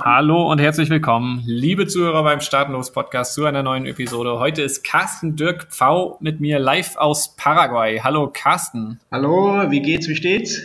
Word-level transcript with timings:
Hallo 0.00 0.50
und 0.50 0.60
herzlich 0.60 0.90
willkommen, 0.90 1.42
liebe 1.44 1.88
Zuhörer 1.88 2.22
beim 2.22 2.40
Startenlos 2.40 2.92
Podcast 2.92 3.34
zu 3.34 3.44
einer 3.44 3.64
neuen 3.64 3.84
Episode. 3.84 4.38
Heute 4.38 4.62
ist 4.62 4.84
Carsten 4.84 5.34
Dirk 5.34 5.68
Pfau 5.70 6.16
mit 6.20 6.40
mir 6.40 6.60
live 6.60 6.96
aus 6.96 7.34
Paraguay. 7.36 7.98
Hallo 7.98 8.30
Carsten. 8.32 9.00
Hallo, 9.10 9.70
wie 9.70 9.82
geht's, 9.82 10.08
wie 10.08 10.14
steht's? 10.14 10.60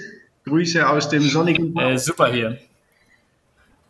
Grüße 0.46 0.88
aus 0.88 1.10
dem 1.10 1.24
sonnigen. 1.24 1.76
Äh, 1.78 1.98
super 1.98 2.32
hier. 2.32 2.60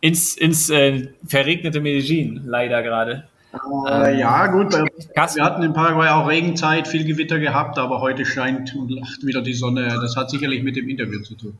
Ins, 0.00 0.34
ins 0.36 0.70
äh, 0.70 1.08
verregnete 1.26 1.80
Medellin, 1.80 2.42
leider 2.46 2.82
gerade. 2.82 3.24
Äh, 3.86 4.18
ja, 4.18 4.46
gut. 4.46 4.72
Wir 4.72 5.44
hatten 5.44 5.62
in 5.62 5.74
Paraguay 5.74 6.08
auch 6.08 6.26
Regenzeit, 6.26 6.88
viel 6.88 7.04
Gewitter 7.04 7.38
gehabt, 7.38 7.78
aber 7.78 8.00
heute 8.00 8.24
scheint 8.24 8.74
und 8.74 8.90
lacht 8.90 9.24
wieder 9.24 9.42
die 9.42 9.54
Sonne. 9.54 9.98
Das 10.00 10.16
hat 10.16 10.30
sicherlich 10.30 10.62
mit 10.62 10.76
dem 10.76 10.88
Interview 10.88 11.20
zu 11.20 11.34
tun. 11.34 11.58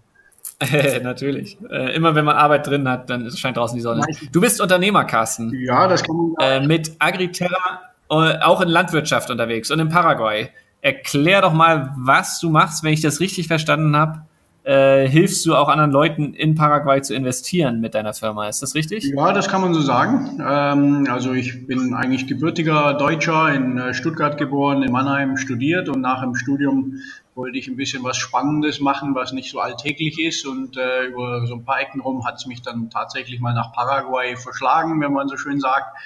Natürlich. 1.03 1.59
Äh, 1.71 1.95
immer 1.95 2.15
wenn 2.15 2.25
man 2.25 2.37
Arbeit 2.37 2.67
drin 2.67 2.89
hat, 2.89 3.11
dann 3.11 3.31
scheint 3.31 3.57
draußen 3.57 3.77
die 3.77 3.83
Sonne. 3.83 4.05
Du 4.33 4.41
bist 4.41 4.61
Unternehmer, 4.61 5.05
Carsten. 5.05 5.53
Ja, 5.55 5.89
das 5.89 6.03
kann 6.03 6.17
man. 6.17 6.35
Äh, 6.41 6.67
mit 6.67 6.93
Agriterra 6.99 7.81
äh, 8.11 8.39
auch 8.41 8.61
in 8.61 8.69
Landwirtschaft 8.69 9.31
unterwegs 9.31 9.71
und 9.71 9.81
in 9.81 9.89
Paraguay. 9.89 10.51
Erklär 10.81 11.41
doch 11.41 11.53
mal, 11.53 11.93
was 11.97 12.41
du 12.41 12.51
machst, 12.51 12.85
wenn 12.85 12.93
ich 12.93 13.01
das 13.01 13.21
richtig 13.21 13.49
verstanden 13.49 13.97
habe 13.97 14.23
äh, 14.65 15.07
hilfst 15.07 15.45
du 15.45 15.55
auch 15.55 15.69
anderen 15.69 15.91
Leuten 15.91 16.33
in 16.33 16.55
Paraguay 16.55 17.03
zu 17.03 17.15
investieren 17.15 17.81
mit 17.81 17.95
deiner 17.95 18.15
Firma. 18.15 18.49
Ist 18.49 18.63
das 18.63 18.75
richtig? 18.75 19.05
Ja, 19.05 19.33
das 19.33 19.49
kann 19.49 19.61
man 19.61 19.75
so 19.75 19.81
sagen. 19.81 20.41
Ähm, 20.43 21.07
also 21.11 21.33
ich 21.33 21.67
bin 21.67 21.95
eigentlich 21.95 22.27
gebürtiger 22.27 22.95
Deutscher, 22.95 23.53
in 23.55 23.77
äh, 23.77 23.93
Stuttgart 23.93 24.39
geboren, 24.39 24.83
in 24.83 24.91
Mannheim 24.91 25.37
studiert 25.37 25.89
und 25.91 26.01
nach 26.01 26.23
dem 26.23 26.35
Studium 26.35 26.95
wollte 27.35 27.59
ich 27.59 27.67
ein 27.69 27.77
bisschen 27.77 28.05
was 28.05 28.17
Spannendes 28.17 28.81
machen, 28.81 29.15
was 29.15 29.33
nicht 29.33 29.51
so 29.51 29.61
alltäglich 29.61 30.21
ist. 30.21 30.47
Und 30.47 30.77
äh, 30.77 31.07
über 31.07 31.47
so 31.47 31.55
ein 31.55 31.65
paar 31.65 31.81
Ecken 31.81 32.01
rum 32.01 32.25
hat 32.27 32.37
es 32.37 32.47
mich 32.47 32.63
dann 32.63 32.91
tatsächlich 32.91 33.41
mal 33.41 33.55
nach 33.55 33.73
Paraguay 33.73 34.37
verschlagen, 34.37 35.01
wenn 35.01 35.13
man 35.13 35.29
so 35.29 35.37
schön 35.37 35.61
sagt. 35.61 35.97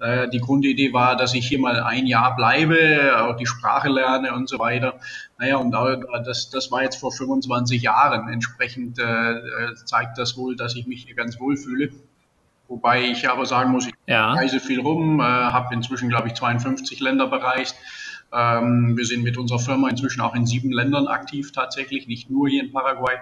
Äh, 0.00 0.28
die 0.28 0.40
Grundidee 0.40 0.92
war, 0.92 1.16
dass 1.16 1.34
ich 1.34 1.46
hier 1.46 1.60
mal 1.60 1.80
ein 1.80 2.06
Jahr 2.06 2.34
bleibe, 2.34 3.16
auch 3.18 3.36
die 3.36 3.46
Sprache 3.46 3.88
lerne 3.88 4.34
und 4.34 4.48
so 4.48 4.58
weiter. 4.58 4.98
Naja, 5.38 5.56
und 5.56 5.70
das, 6.26 6.50
das 6.50 6.72
war 6.72 6.82
jetzt 6.82 6.96
vor 6.96 7.12
25 7.12 7.82
Jahren. 7.82 8.28
Entsprechend 8.28 8.98
äh, 8.98 9.74
zeigt 9.84 10.18
das 10.18 10.36
wohl, 10.36 10.56
dass 10.56 10.74
ich 10.74 10.86
mich 10.86 11.04
hier 11.04 11.14
ganz 11.14 11.38
wohl 11.38 11.56
fühle. 11.56 11.90
Wobei 12.66 13.02
ich 13.02 13.28
aber 13.28 13.44
sagen 13.46 13.70
muss, 13.70 13.86
ich 13.86 13.92
ja. 14.06 14.32
reise 14.32 14.58
viel 14.58 14.80
rum, 14.80 15.20
äh, 15.20 15.24
habe 15.24 15.74
inzwischen, 15.74 16.08
glaube 16.08 16.28
ich, 16.28 16.34
52 16.34 17.00
Länder 17.00 17.26
bereist. 17.26 17.76
Ähm, 18.32 18.96
wir 18.96 19.04
sind 19.04 19.22
mit 19.22 19.36
unserer 19.36 19.58
Firma 19.58 19.88
inzwischen 19.88 20.20
auch 20.20 20.34
in 20.34 20.46
sieben 20.46 20.72
Ländern 20.72 21.06
aktiv 21.06 21.52
tatsächlich, 21.52 22.06
nicht 22.06 22.30
nur 22.30 22.48
hier 22.48 22.62
in 22.62 22.72
Paraguay. 22.72 23.16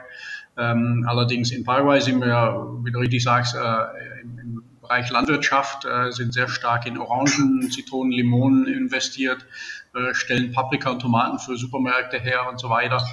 Ähm, 0.57 1.05
allerdings 1.09 1.51
in 1.51 1.65
Paraguay 1.65 2.01
sind 2.01 2.21
wir, 2.21 2.79
wie 2.85 2.93
du 2.93 2.99
richtig 2.99 3.23
sagst, 3.23 3.55
äh, 3.55 4.21
im, 4.23 4.39
im 4.39 4.63
Bereich 4.81 5.11
Landwirtschaft, 5.11 5.85
äh, 5.85 6.11
sind 6.11 6.35
sehr 6.35 6.49
stark 6.49 6.87
in 6.87 6.99
Orangen, 6.99 7.71
Zitronen, 7.71 8.13
Limonen 8.13 8.67
investiert, 8.67 9.47
äh, 9.95 10.15
stellen 10.15 10.53
Paprika 10.53 10.91
und 10.91 11.01
Tomaten 11.01 11.39
für 11.39 11.57
Supermärkte 11.57 12.19
her 12.19 12.49
und 12.49 12.61
so 12.61 12.71
weiter. 12.71 13.05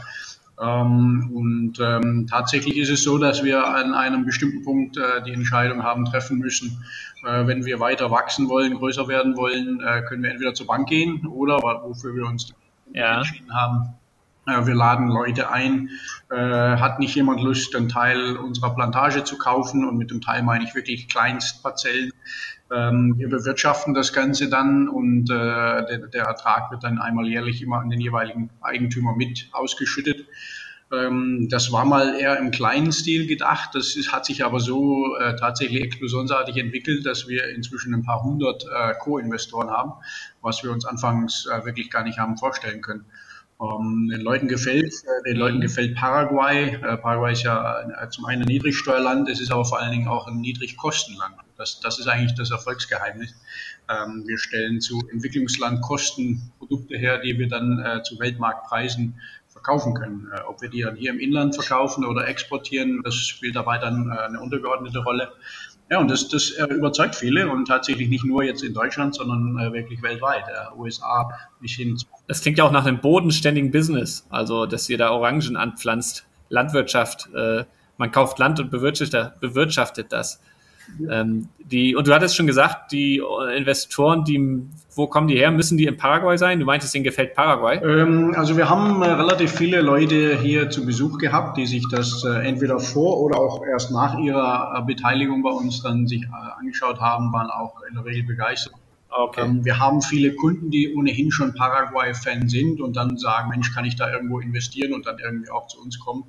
Ähm, 0.60 1.32
und 1.34 1.80
ähm, 1.80 2.28
tatsächlich 2.30 2.78
ist 2.78 2.90
es 2.90 3.04
so, 3.04 3.18
dass 3.18 3.44
wir 3.44 3.68
an 3.68 3.94
einem 3.94 4.26
bestimmten 4.26 4.64
Punkt 4.64 4.98
äh, 4.98 5.22
die 5.24 5.34
Entscheidung 5.34 5.84
haben 5.84 6.06
treffen 6.06 6.40
müssen, 6.40 6.84
äh, 7.24 7.46
wenn 7.46 7.66
wir 7.66 7.80
weiter 7.80 8.10
wachsen 8.10 8.50
wollen, 8.50 8.76
größer 8.76 9.08
werden 9.08 9.38
wollen, 9.38 9.80
äh, 9.82 10.02
können 10.02 10.24
wir 10.24 10.32
entweder 10.32 10.56
zur 10.56 10.66
Bank 10.66 10.90
gehen 10.90 11.28
oder 11.28 11.58
wofür 11.58 12.16
wir 12.16 12.26
uns 12.26 12.54
ja. 12.94 13.18
entschieden 13.18 13.54
haben, 13.54 13.94
wir 14.48 14.76
laden 14.76 15.10
Leute 15.10 15.52
ein. 15.52 15.90
Äh, 16.32 16.38
hat 16.38 17.00
nicht 17.00 17.14
jemand 17.16 17.42
Lust, 17.42 17.76
einen 17.76 17.90
Teil 17.90 18.38
unserer 18.38 18.74
Plantage 18.74 19.26
zu 19.26 19.38
kaufen? 19.38 19.86
Und 19.86 19.98
mit 19.98 20.10
dem 20.10 20.22
Teil 20.22 20.42
meine 20.42 20.64
ich 20.64 20.74
wirklich 20.74 21.10
Kleinstparzellen. 21.10 22.14
Ähm, 22.74 23.16
wir 23.18 23.30
bewirtschaften 23.30 23.94
das 23.94 24.12
Ganze 24.12 24.50
dann 24.50 24.90
und 24.90 25.30
äh, 25.30 25.34
der, 25.34 26.08
der, 26.12 26.26
Ertrag 26.26 26.70
wird 26.70 26.84
dann 26.84 27.00
einmal 27.00 27.26
jährlich 27.28 27.62
immer 27.62 27.80
an 27.80 27.90
den 27.90 28.02
jeweiligen 28.02 28.50
Eigentümer 28.62 29.16
mit 29.16 29.50
ausgeschüttet. 29.54 30.26
Ähm, 30.92 31.48
das 31.50 31.72
war 31.72 31.86
mal 31.86 32.16
eher 32.20 32.38
im 32.38 32.52
kleinen 32.52 32.92
Stil 32.92 33.26
gedacht. 33.28 33.70
Das 33.74 33.96
ist, 33.96 34.12
hat 34.12 34.26
sich 34.26 34.44
aber 34.44 34.60
so 34.60 35.16
äh, 35.18 35.36
tatsächlich 35.36 35.82
explosionsartig 35.82 36.58
entwickelt, 36.58 37.06
dass 37.06 37.28
wir 37.28 37.50
inzwischen 37.50 37.94
ein 37.94 38.04
paar 38.04 38.24
hundert 38.24 38.64
äh, 38.64 38.94
Co-Investoren 39.00 39.70
haben, 39.70 39.94
was 40.42 40.64
wir 40.64 40.72
uns 40.72 40.86
anfangs 40.86 41.46
äh, 41.46 41.66
wirklich 41.66 41.90
gar 41.90 42.04
nicht 42.04 42.20
haben 42.20 42.38
vorstellen 42.38 42.82
können. 42.82 43.06
Ähm, 43.62 44.10
den 44.12 44.22
Leuten 44.22 44.48
gefällt, 44.48 44.94
äh, 44.94 45.30
den 45.30 45.38
Leuten 45.38 45.62
gefällt 45.62 45.96
Paraguay. 45.96 46.76
Äh, 46.76 46.98
Paraguay 46.98 47.32
ist 47.32 47.44
ja 47.44 47.82
äh, 47.82 48.10
zum 48.10 48.26
einen 48.26 48.44
ein 48.44 48.48
Niedrigsteuerland, 48.48 49.30
es 49.30 49.40
ist 49.40 49.52
aber 49.52 49.66
vor 49.66 49.80
allen 49.80 49.92
Dingen 49.92 50.08
auch 50.08 50.28
ein 50.28 50.42
Niedrigkostenland. 50.42 51.36
Das, 51.58 51.80
das 51.80 52.00
ist 52.00 52.08
eigentlich 52.08 52.36
das 52.36 52.52
Erfolgsgeheimnis. 52.52 53.34
Ähm, 53.90 54.24
wir 54.28 54.38
stellen 54.38 54.82
zu 54.82 55.02
Entwicklungslandkosten 55.12 56.52
Produkte 56.60 56.98
her, 56.98 57.20
die 57.20 57.38
wir 57.38 57.48
dann 57.48 57.80
äh, 57.80 58.04
zu 58.04 58.20
Weltmarktpreisen 58.20 59.20
verkaufen 59.48 59.94
können. 59.94 60.30
Äh, 60.34 60.42
ob 60.42 60.62
wir 60.62 60.70
die 60.70 60.82
dann 60.82 60.96
hier 60.96 61.12
im 61.12 61.20
Inland 61.20 61.56
verkaufen 61.56 62.06
oder 62.06 62.28
exportieren, 62.28 63.02
das 63.04 63.16
spielt 63.16 63.56
dabei 63.56 63.78
dann 63.78 64.12
äh, 64.12 64.20
eine 64.20 64.40
untergeordnete 64.40 65.00
Rolle. 65.00 65.32
Ja, 65.90 66.00
und 66.00 66.12
das, 66.12 66.28
das 66.28 66.50
überzeugt 66.50 67.16
viele 67.16 67.50
und 67.50 67.66
tatsächlich 67.66 68.10
nicht 68.10 68.26
nur 68.26 68.44
jetzt 68.44 68.62
in 68.62 68.74
Deutschland, 68.74 69.16
sondern 69.16 69.58
äh, 69.58 69.72
wirklich 69.72 70.02
weltweit, 70.02 70.44
äh, 70.48 70.78
USA 70.78 71.30
bis 71.62 71.72
hin. 71.72 71.98
Das 72.28 72.42
klingt 72.42 72.58
ja 72.58 72.66
auch 72.66 72.72
nach 72.72 72.86
einem 72.86 73.00
bodenständigen 73.00 73.72
Business, 73.72 74.28
also 74.30 74.66
dass 74.66 74.90
ihr 74.90 74.98
da 74.98 75.12
Orangen 75.12 75.56
anpflanzt, 75.56 76.26
Landwirtschaft, 76.50 77.30
äh, 77.34 77.64
man 77.98 78.12
kauft 78.12 78.38
Land 78.38 78.60
und 78.60 78.70
bewirtschaftet, 78.70 79.40
bewirtschaftet 79.40 80.12
das. 80.12 80.42
Ähm, 81.10 81.50
die, 81.60 81.96
und 81.96 82.08
du 82.08 82.14
hattest 82.14 82.36
schon 82.36 82.48
gesagt, 82.48 82.92
die 82.92 83.22
Investoren, 83.56 84.24
die, 84.24 84.40
wo 84.96 85.08
kommen 85.08 85.28
die 85.28 85.36
her? 85.36 85.52
Müssen 85.52 85.78
die 85.78 85.86
in 85.86 85.98
Paraguay 85.98 86.38
sein? 86.38 86.60
Du 86.60 86.66
meintest, 86.66 86.96
ihnen 86.96 87.04
gefällt 87.04 87.36
Paraguay? 87.36 87.78
Ähm, 87.84 88.34
also 88.36 88.58
wir 88.58 88.70
haben 88.70 89.02
äh, 89.02 89.12
relativ 89.12 89.52
viele 89.52 89.82
Leute 89.82 90.38
hier 90.38 90.70
zu 90.70 90.86
Besuch 90.86 91.18
gehabt, 91.18 91.58
die 91.58 91.66
sich 91.66 91.86
das 91.90 92.24
äh, 92.24 92.48
entweder 92.48 92.80
vor 92.80 93.20
oder 93.22 93.40
auch 93.40 93.62
erst 93.66 93.92
nach 93.92 94.18
ihrer 94.18 94.76
äh, 94.78 94.86
Beteiligung 94.86 95.44
bei 95.44 95.52
uns 95.52 95.84
dann 95.84 96.08
sich 96.08 96.24
äh, 96.24 96.60
angeschaut 96.60 97.00
haben, 97.00 97.32
waren 97.34 97.50
auch 97.50 97.76
in 97.90 97.96
der 97.96 98.06
Regel 98.06 98.24
begeistert. 98.24 98.74
Okay. 99.10 99.42
Ähm, 99.42 99.66
wir 99.66 99.80
haben 99.80 100.02
viele 100.02 100.36
Kunden, 100.36 100.70
die 100.70 100.94
ohnehin 100.96 101.32
schon 101.32 101.54
Paraguay-Fan 101.54 102.50
sind 102.50 102.82
und 102.82 102.96
dann 102.96 103.18
sagen, 103.18 103.50
Mensch, 103.50 103.74
kann 103.74 103.86
ich 103.86 103.96
da 103.96 104.12
irgendwo 104.12 104.40
investieren 104.40 104.94
und 104.94 105.06
dann 105.06 105.18
irgendwie 105.20 105.50
auch 105.50 105.68
zu 105.68 105.82
uns 105.82 106.00
kommen. 106.00 106.26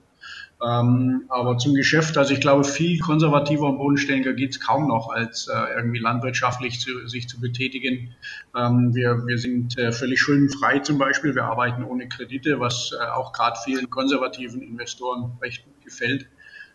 Ähm, 0.61 1.27
aber 1.29 1.57
zum 1.59 1.75
Geschäft, 1.75 2.19
also 2.19 2.35
ich 2.35 2.41
glaube, 2.41 2.65
viel 2.65 2.99
konservativer 2.99 3.67
und 3.67 3.79
bodenständiger 3.79 4.33
geht 4.33 4.51
es 4.51 4.61
kaum 4.61 4.89
noch, 4.89 5.09
als 5.09 5.47
äh, 5.47 5.77
irgendwie 5.77 6.01
landwirtschaftlich 6.01 6.81
zu, 6.81 7.07
sich 7.07 7.29
zu 7.29 7.41
betätigen. 7.41 8.15
Ähm, 8.57 8.93
wir, 8.93 9.25
wir 9.27 9.39
sind 9.39 9.79
äh, 9.79 9.93
völlig 9.93 10.21
schuldenfrei 10.21 10.81
zum 10.81 10.99
Beispiel. 10.99 11.37
Wir 11.37 11.45
arbeiten 11.45 11.85
ohne 11.85 12.09
Kredite, 12.09 12.59
was 12.59 12.91
äh, 12.93 13.05
auch 13.05 13.33
gerade 13.33 13.57
vielen 13.65 13.89
konservativen 13.89 14.61
Investoren 14.61 15.39
recht 15.41 15.65
gut 15.65 15.85
gefällt. 15.85 16.27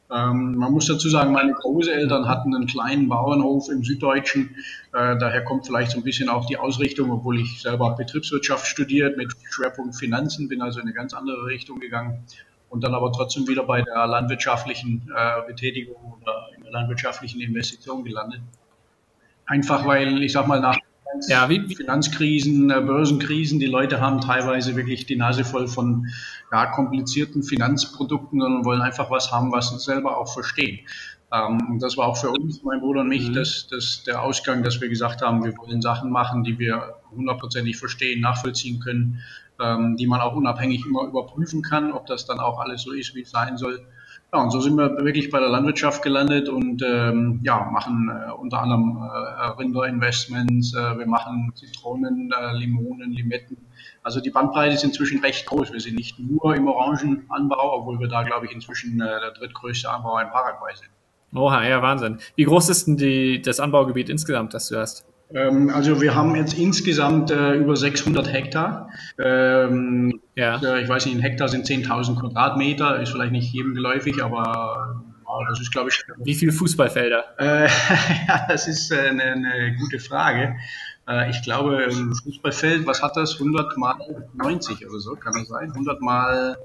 Ähm, 0.10 0.56
man 0.56 0.72
muss 0.72 0.88
dazu 0.88 1.10
sagen, 1.10 1.34
meine 1.34 1.54
Großeltern 1.54 2.30
hatten 2.30 2.56
einen 2.56 2.68
kleinen 2.68 3.10
Bauernhof 3.10 3.70
im 3.70 3.84
Süddeutschen. 3.84 4.56
Äh, 4.94 5.18
daher 5.18 5.44
kommt 5.44 5.66
vielleicht 5.66 5.92
so 5.92 5.98
ein 5.98 6.04
bisschen 6.04 6.30
auch 6.30 6.46
die 6.46 6.56
Ausrichtung, 6.56 7.12
obwohl 7.12 7.38
ich 7.42 7.62
selber 7.62 7.96
Betriebswirtschaft 7.98 8.66
studiert 8.66 9.18
mit 9.18 9.34
Schwerpunkt 9.50 9.96
Finanzen, 9.98 10.48
bin 10.48 10.62
also 10.62 10.80
in 10.80 10.86
eine 10.86 10.94
ganz 10.94 11.14
andere 11.14 11.48
Richtung 11.48 11.82
gegangen 11.82 12.24
und 12.74 12.84
dann 12.84 12.96
aber 12.96 13.12
trotzdem 13.12 13.48
wieder 13.48 13.64
bei 13.64 13.84
der 13.84 14.08
landwirtschaftlichen 14.08 15.08
äh, 15.16 15.46
Betätigung 15.46 16.18
oder 16.20 16.50
in 16.58 16.64
der 16.64 16.72
landwirtschaftlichen 16.72 17.40
Investition 17.40 18.04
gelandet. 18.04 18.42
Einfach 19.46 19.86
weil, 19.86 20.24
ich 20.24 20.32
sag 20.32 20.48
mal, 20.48 20.60
nach 20.60 20.78
ja, 21.28 21.48
wie? 21.50 21.76
Finanzkrisen, 21.76 22.72
äh, 22.72 22.82
Börsenkrisen, 22.82 23.60
die 23.60 23.68
Leute 23.68 24.02
haben 24.02 24.22
teilweise 24.22 24.76
wirklich 24.76 25.06
die 25.06 25.16
Nase 25.16 25.46
voll 25.46 25.68
von 25.68 26.08
ja, 26.52 26.66
komplizierten 26.66 27.44
Finanzprodukten 27.44 28.42
und 28.42 28.66
wollen 28.66 28.82
einfach 28.82 29.12
was 29.12 29.32
haben, 29.32 29.52
was 29.52 29.70
sie 29.70 29.78
selber 29.78 30.18
auch 30.18 30.34
verstehen. 30.34 30.80
Ähm, 31.32 31.60
und 31.70 31.84
das 31.84 31.96
war 31.96 32.08
auch 32.08 32.18
für 32.18 32.32
uns, 32.32 32.64
mein 32.64 32.80
Bruder 32.80 33.02
und 33.02 33.10
mich, 33.10 33.30
mhm. 33.30 33.34
das, 33.34 33.68
das, 33.70 34.04
der 34.04 34.24
Ausgang, 34.24 34.64
dass 34.64 34.82
wir 34.82 34.90
gesagt 34.90 35.22
haben, 35.22 35.44
wir 35.44 35.56
wollen 35.58 35.84
Sachen 35.84 36.10
machen, 36.10 36.44
die 36.44 36.58
wir 36.58 36.96
hundertprozentig 37.12 37.78
verstehen, 37.78 38.22
nachvollziehen 38.22 38.80
können, 38.80 39.22
ähm, 39.64 39.96
die 39.98 40.08
man 40.08 40.22
auch 40.22 40.36
unabhängig 40.36 40.86
immer 40.86 41.04
überprüfen 41.04 41.62
kann, 41.62 41.92
ob 41.92 42.06
das 42.06 42.26
dann 42.26 42.40
auch 42.40 42.60
alles 42.60 42.84
so 42.84 42.92
ist, 42.92 43.16
wie 43.16 43.22
es 43.22 43.32
sein 43.32 43.58
soll. 43.58 43.86
Ja, 44.34 44.42
und 44.42 44.50
so 44.50 44.60
sind 44.62 44.76
wir 44.78 44.98
wirklich 44.98 45.30
bei 45.30 45.40
der 45.40 45.50
Landwirtschaft 45.50 46.02
gelandet 46.02 46.50
und 46.50 46.82
ähm, 46.82 47.40
ja, 47.44 47.70
machen 47.72 48.10
äh, 48.10 48.32
unter 48.32 48.62
anderem 48.62 48.98
äh, 48.98 49.46
Rinderinvestments, 49.60 50.74
äh, 50.74 50.98
wir 50.98 51.06
machen 51.06 51.54
Zitronen, 51.56 52.32
äh, 52.32 52.58
Limonen, 52.58 53.12
Limetten. 53.12 53.58
Also 54.02 54.22
die 54.22 54.32
Bandbreite 54.32 54.74
ist 54.74 54.84
inzwischen 54.84 55.22
recht 55.22 55.46
groß. 55.46 55.72
Wir 55.72 55.80
sind 55.80 55.96
nicht 55.96 56.18
nur 56.18 56.56
im 56.56 56.68
Orangenanbau, 56.68 57.80
obwohl 57.80 58.00
wir 58.00 58.08
da, 58.08 58.24
glaube 58.24 58.48
ich, 58.48 58.52
inzwischen 58.52 59.00
äh, 59.00 59.06
der 59.06 59.32
drittgrößte 59.32 59.90
Anbau 59.90 60.18
in 60.18 60.30
Paraguay 60.30 60.74
sind. 60.76 60.90
Oha, 61.36 61.64
ja, 61.64 61.82
Wahnsinn. 61.84 62.18
Wie 62.36 62.44
groß 62.44 62.70
ist 62.70 62.88
denn 62.88 62.98
die, 62.98 63.40
das 63.40 63.60
Anbaugebiet 63.60 64.10
insgesamt, 64.10 64.56
das 64.56 64.68
du 64.70 64.80
hast? 64.80 65.06
Ähm, 65.34 65.70
also 65.70 66.02
wir 66.02 66.16
haben 66.16 66.36
jetzt 66.36 66.54
insgesamt 66.54 67.32
äh, 67.32 67.54
über 67.54 67.76
600 67.76 68.32
Hektar. 68.32 68.90
Ähm, 69.18 70.22
ja. 70.36 70.62
äh, 70.62 70.84
ich 70.84 70.90
weiß 70.90 71.06
nicht, 71.06 71.16
ein 71.16 71.22
Hektar 71.22 71.48
sind 71.50 71.66
10.000 71.66 72.20
Quadratmeter, 72.20 73.02
ist 73.02 73.12
vielleicht 73.12 73.32
nicht 73.32 73.52
jedem 73.52 73.74
geläufig, 73.74 74.24
aber 74.24 75.04
das 75.50 75.60
ist, 75.60 75.72
glaube 75.72 75.90
ich. 75.90 76.04
Wie 76.18 76.36
viele 76.36 76.52
Fußballfelder? 76.52 77.40
Äh, 77.40 77.68
ja, 78.28 78.46
das 78.48 78.68
ist 78.68 78.92
äh, 78.92 79.10
eine, 79.10 79.24
eine 79.24 79.76
gute 79.80 80.00
Frage. 80.00 80.56
Äh, 81.08 81.30
ich 81.30 81.42
glaube, 81.42 81.86
ein 81.86 82.14
Fußballfeld, 82.14 82.86
was 82.86 83.02
hat 83.02 83.18
das? 83.18 83.34
100 83.34 83.78
mal 83.78 83.96
90 84.34 84.88
oder 84.88 85.00
so, 85.00 85.16
kann 85.16 85.34
das 85.34 85.48
sein? 85.48 85.72
100 85.72 86.02
mal, 86.02 86.58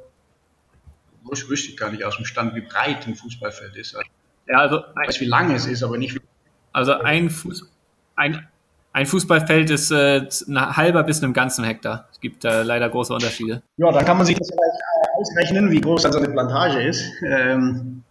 ich 1.32 1.48
wüsste 1.48 1.74
gar 1.76 1.90
nicht 1.90 2.04
aus 2.04 2.16
dem 2.16 2.24
Stand, 2.24 2.54
wie 2.54 2.60
breit 2.60 3.06
ein 3.06 3.14
Fußballfeld 3.14 3.76
ist. 3.76 3.96
Ja, 4.46 4.58
also 4.58 4.78
ich 4.78 5.08
weiß, 5.08 5.20
wie 5.20 5.26
lang 5.26 5.50
es 5.54 5.66
ist, 5.66 5.82
aber 5.82 5.98
nicht 5.98 6.14
wie. 6.14 6.20
Also 6.72 6.92
ein, 6.92 7.30
Fuß, 7.30 7.70
ein, 8.14 8.46
ein 8.98 9.06
Fußballfeld 9.06 9.70
ist 9.70 9.92
äh, 9.92 10.26
ein 10.48 10.76
halber 10.76 11.04
bis 11.04 11.22
einem 11.22 11.32
ganzen 11.32 11.64
Hektar. 11.64 12.08
Es 12.10 12.18
gibt 12.18 12.44
äh, 12.44 12.64
leider 12.64 12.88
große 12.88 13.14
Unterschiede. 13.14 13.62
Ja, 13.76 13.92
da 13.92 14.02
kann 14.02 14.16
man 14.16 14.26
sich 14.26 14.36
das 14.36 14.50
vielleicht 14.50 14.82
ausrechnen, 15.14 15.70
wie 15.70 15.80
groß 15.80 16.04
also 16.04 16.18
eine 16.18 16.28
Plantage 16.28 16.82
ist. 16.82 17.04
Ähm, 17.24 18.02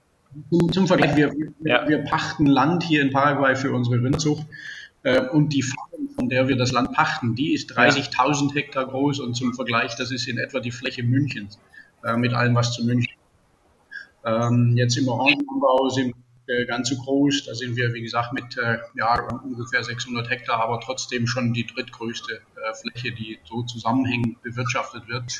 zum, 0.49 0.71
zum, 0.71 0.87
Vergleich, 0.87 1.17
wir, 1.17 1.33
ja. 1.59 1.85
wir, 1.89 2.05
pachten 2.05 2.45
Land 2.45 2.83
hier 2.83 3.01
in 3.01 3.11
Paraguay 3.11 3.57
für 3.57 3.73
unsere 3.73 4.01
Rindzucht 4.01 4.45
äh, 5.03 5.27
und 5.27 5.51
die 5.51 5.61
Farm, 5.61 6.07
von 6.15 6.29
der 6.29 6.47
wir 6.47 6.55
das 6.55 6.71
Land 6.71 6.93
pachten, 6.93 7.35
die 7.35 7.53
ist 7.53 7.77
30.000 7.77 8.53
Hektar 8.55 8.85
groß 8.87 9.19
und 9.19 9.33
zum 9.33 9.53
Vergleich, 9.55 9.95
das 9.97 10.11
ist 10.11 10.25
in 10.29 10.37
etwa 10.37 10.61
die 10.61 10.71
Fläche 10.71 11.03
Münchens 11.03 11.59
äh, 12.05 12.15
mit 12.15 12.33
allem, 12.33 12.55
was 12.55 12.71
zu 12.71 12.85
München. 12.85 13.13
Ähm, 14.25 14.77
jetzt 14.77 14.95
im 14.95 15.09
Orangenanbau 15.09 15.89
sind 15.89 16.15
äh, 16.47 16.65
ganz 16.65 16.89
so 16.89 16.95
groß. 16.95 17.45
Da 17.45 17.53
sind 17.53 17.75
wir, 17.75 17.93
wie 17.93 18.01
gesagt, 18.01 18.33
mit 18.33 18.57
äh, 18.57 18.79
ja, 18.95 19.21
ungefähr 19.43 19.83
600 19.83 20.29
Hektar, 20.29 20.61
aber 20.61 20.79
trotzdem 20.79 21.27
schon 21.27 21.53
die 21.53 21.65
drittgrößte 21.65 22.35
äh, 22.35 22.73
Fläche, 22.73 23.13
die 23.13 23.39
so 23.43 23.63
zusammenhängend 23.63 24.41
bewirtschaftet 24.41 25.07
wird. 25.07 25.39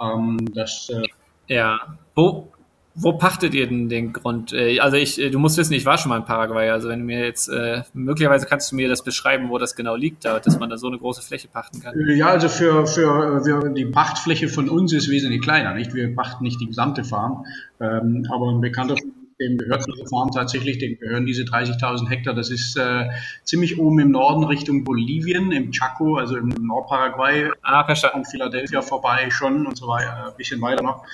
Ähm, 0.00 0.38
das, 0.54 0.90
äh, 0.90 1.08
ja, 1.48 1.96
wo, 2.14 2.52
wo 2.94 3.14
pachtet 3.14 3.54
ihr 3.54 3.66
denn 3.66 3.88
den 3.88 4.12
Grund? 4.12 4.52
Äh, 4.52 4.78
also 4.80 4.96
ich, 4.96 5.16
du 5.16 5.38
musst 5.38 5.56
wissen, 5.56 5.72
ich 5.72 5.86
war 5.86 5.96
schon 5.96 6.10
mal 6.10 6.18
in 6.18 6.24
Paraguay. 6.24 6.68
Also 6.70 6.88
wenn 6.88 7.00
du 7.00 7.04
mir 7.06 7.24
jetzt 7.24 7.48
äh, 7.48 7.82
möglicherweise 7.94 8.46
kannst 8.46 8.72
du 8.72 8.76
mir 8.76 8.88
das 8.88 9.02
beschreiben, 9.02 9.48
wo 9.48 9.58
das 9.58 9.74
genau 9.74 9.96
liegt, 9.96 10.24
da, 10.24 10.38
dass 10.38 10.58
man 10.58 10.68
da 10.68 10.76
so 10.76 10.88
eine 10.88 10.98
große 10.98 11.22
Fläche 11.22 11.48
pachten 11.48 11.80
kann. 11.80 11.94
Ja, 12.14 12.26
also 12.26 12.48
für, 12.48 12.86
für, 12.86 13.42
für 13.42 13.70
die 13.70 13.86
Pachtfläche 13.86 14.48
von 14.48 14.68
uns 14.68 14.92
ist 14.92 15.08
wesentlich 15.08 15.40
kleiner, 15.40 15.74
nicht? 15.74 15.94
Wir 15.94 16.14
pachten 16.14 16.44
nicht 16.44 16.60
die 16.60 16.66
gesamte 16.66 17.04
Farm, 17.04 17.46
ähm, 17.80 18.26
aber 18.30 18.50
ein 18.50 18.60
bekannter 18.60 18.96
dem 19.42 19.58
gehört 19.58 19.86
diese 19.86 20.06
Farm 20.06 20.30
tatsächlich, 20.30 20.78
dem 20.78 20.98
gehören 20.98 21.26
diese 21.26 21.42
30.000 21.42 22.08
Hektar. 22.08 22.34
Das 22.34 22.50
ist 22.50 22.76
äh, 22.76 23.10
ziemlich 23.44 23.78
oben 23.78 23.98
im 23.98 24.10
Norden 24.12 24.44
Richtung 24.44 24.84
Bolivien, 24.84 25.52
im 25.52 25.72
Chaco, 25.72 26.16
also 26.16 26.36
im 26.36 26.48
Nordparaguay, 26.48 27.50
ah, 27.62 27.82
an 27.82 28.24
Philadelphia 28.24 28.82
vorbei 28.82 29.30
schon 29.30 29.66
und 29.66 29.76
so 29.76 29.88
weiter, 29.88 30.28
ein 30.28 30.36
bisschen 30.36 30.60
weiter 30.60 30.82
noch. 30.82 31.04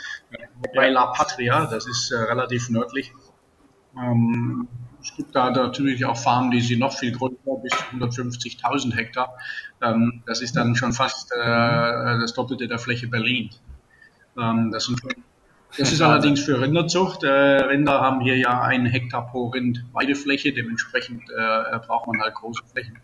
Bei 0.75 0.89
La 0.91 1.07
Patria, 1.07 1.67
das 1.67 1.87
ist 1.87 2.11
äh, 2.11 2.17
relativ 2.17 2.69
nördlich. 2.71 3.13
Ähm, 3.97 4.69
es 5.01 5.15
gibt 5.17 5.35
da 5.35 5.51
natürlich 5.51 6.05
auch 6.05 6.17
Farmen, 6.17 6.51
die 6.51 6.61
sind 6.61 6.81
noch 6.81 6.93
viel 6.93 7.13
größer, 7.13 7.37
bis 7.63 7.73
150.000 7.73 8.95
Hektar. 8.95 9.37
Ähm, 9.81 10.23
das 10.27 10.43
ist 10.43 10.57
dann 10.57 10.75
schon 10.75 10.93
fast 10.93 11.33
äh, 11.33 11.39
das 11.39 12.35
Doppelte 12.35 12.69
der 12.69 12.79
Fläche 12.79 13.09
Berlin. 13.09 13.51
Ähm, 14.37 14.71
das 14.73 14.85
sind 14.87 15.01
schon 15.01 15.25
das 15.77 15.93
ist 15.93 16.01
allerdings 16.01 16.41
für 16.41 16.61
Rinderzucht. 16.61 17.23
Äh, 17.23 17.29
Rinder 17.29 18.01
haben 18.01 18.21
hier 18.21 18.37
ja 18.37 18.63
einen 18.63 18.87
Hektar 18.87 19.27
pro 19.31 19.49
Rind 19.49 19.85
Weidefläche, 19.93 20.53
dementsprechend 20.53 21.23
äh, 21.31 21.79
braucht 21.87 22.07
man 22.07 22.21
halt 22.21 22.35
große 22.35 22.63
Flächen. 22.73 22.99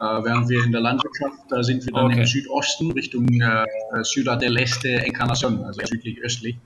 Äh, 0.00 0.04
während 0.04 0.48
wir 0.48 0.64
in 0.64 0.72
der 0.72 0.80
Landwirtschaft, 0.80 1.38
da 1.50 1.62
sind 1.62 1.84
wir 1.84 1.92
dann 1.92 2.06
okay. 2.06 2.20
im 2.20 2.26
Südosten 2.26 2.90
Richtung 2.92 3.26
äh, 3.40 3.64
Ciudad 4.02 4.42
del 4.42 4.56
Este 4.56 5.04
Encarnacion, 5.04 5.64
also 5.64 5.80
südlich-östlich, 5.84 6.58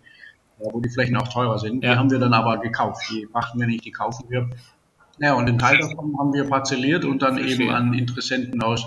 wo 0.58 0.80
die 0.80 0.88
Flächen 0.88 1.16
auch 1.16 1.28
teurer 1.28 1.58
sind. 1.58 1.84
Ja. 1.84 1.92
Die 1.92 1.98
haben 1.98 2.10
wir 2.10 2.18
dann 2.18 2.32
aber 2.32 2.58
gekauft. 2.58 3.02
Die 3.10 3.28
machten 3.32 3.60
wir 3.60 3.66
nicht, 3.66 3.84
die 3.84 3.92
kaufen 3.92 4.26
wir. 4.30 4.48
Ja, 5.18 5.34
und 5.34 5.46
den 5.46 5.58
Teil 5.58 5.78
davon 5.78 6.16
haben 6.18 6.32
wir 6.32 6.48
parzelliert 6.48 7.04
und 7.04 7.22
dann 7.22 7.38
eben 7.38 7.70
an 7.70 7.94
Interessenten 7.94 8.60
aus, 8.62 8.86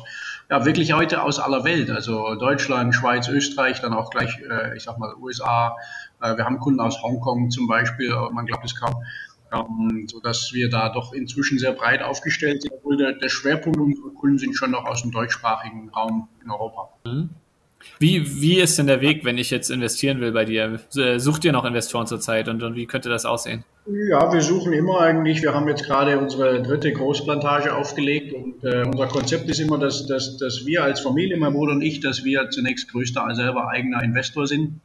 ja, 0.49 0.65
wirklich 0.65 0.91
heute 0.93 1.23
aus 1.23 1.39
aller 1.39 1.63
Welt, 1.63 1.89
also 1.89 2.35
Deutschland, 2.35 2.93
Schweiz, 2.93 3.29
Österreich, 3.29 3.79
dann 3.81 3.93
auch 3.93 4.09
gleich, 4.09 4.37
äh, 4.49 4.75
ich 4.75 4.83
sag 4.83 4.97
mal, 4.97 5.13
USA, 5.15 5.69
äh, 5.69 6.06
wir 6.19 6.45
haben 6.45 6.59
Kunden 6.59 6.79
aus 6.79 7.01
Hongkong 7.01 7.51
zum 7.51 7.67
Beispiel, 7.67 8.13
man 8.31 8.45
glaubt 8.45 8.65
es 8.65 8.75
kaum, 8.75 9.03
ähm, 9.53 10.07
so 10.09 10.19
dass 10.19 10.51
wir 10.53 10.69
da 10.69 10.89
doch 10.89 11.13
inzwischen 11.13 11.57
sehr 11.59 11.71
breit 11.71 12.01
aufgestellt 12.01 12.63
sind, 12.63 12.73
obwohl 12.73 12.97
der, 12.97 13.13
der 13.13 13.29
Schwerpunkt 13.29 13.79
unserer 13.79 14.09
Kunden 14.09 14.37
sind 14.37 14.55
schon 14.55 14.71
noch 14.71 14.85
aus 14.85 15.01
dem 15.01 15.11
deutschsprachigen 15.11 15.89
Raum 15.89 16.27
in 16.43 16.51
Europa. 16.51 16.89
Mhm. 17.05 17.29
Wie, 17.99 18.41
wie 18.41 18.59
ist 18.59 18.77
denn 18.77 18.87
der 18.87 19.01
Weg, 19.01 19.23
wenn 19.23 19.37
ich 19.37 19.49
jetzt 19.49 19.69
investieren 19.69 20.19
will 20.19 20.31
bei 20.31 20.45
dir? 20.45 20.79
Sucht 20.89 21.45
ihr 21.45 21.51
noch 21.51 21.63
Investoren 21.63 22.07
zurzeit 22.07 22.49
und, 22.49 22.61
und 22.63 22.75
wie 22.75 22.85
könnte 22.85 23.09
das 23.09 23.25
aussehen? 23.25 23.63
Ja, 23.85 24.33
wir 24.33 24.41
suchen 24.41 24.73
immer 24.73 24.99
eigentlich. 24.99 25.41
Wir 25.41 25.53
haben 25.53 25.67
jetzt 25.67 25.85
gerade 25.85 26.19
unsere 26.19 26.61
dritte 26.61 26.91
Großplantage 26.91 27.73
aufgelegt 27.73 28.33
und 28.33 28.63
äh, 28.63 28.83
unser 28.85 29.07
Konzept 29.07 29.49
ist 29.49 29.59
immer, 29.59 29.77
dass, 29.77 30.05
dass, 30.07 30.37
dass 30.37 30.65
wir 30.65 30.83
als 30.83 30.99
Familie, 30.99 31.37
mein 31.37 31.53
Bruder 31.53 31.73
und 31.73 31.81
ich, 31.81 32.01
dass 32.01 32.25
wir 32.25 32.49
zunächst 32.49 32.91
größter 32.91 33.25
selber 33.33 33.69
eigener 33.69 34.03
Investor 34.03 34.45
sind. 34.45 34.81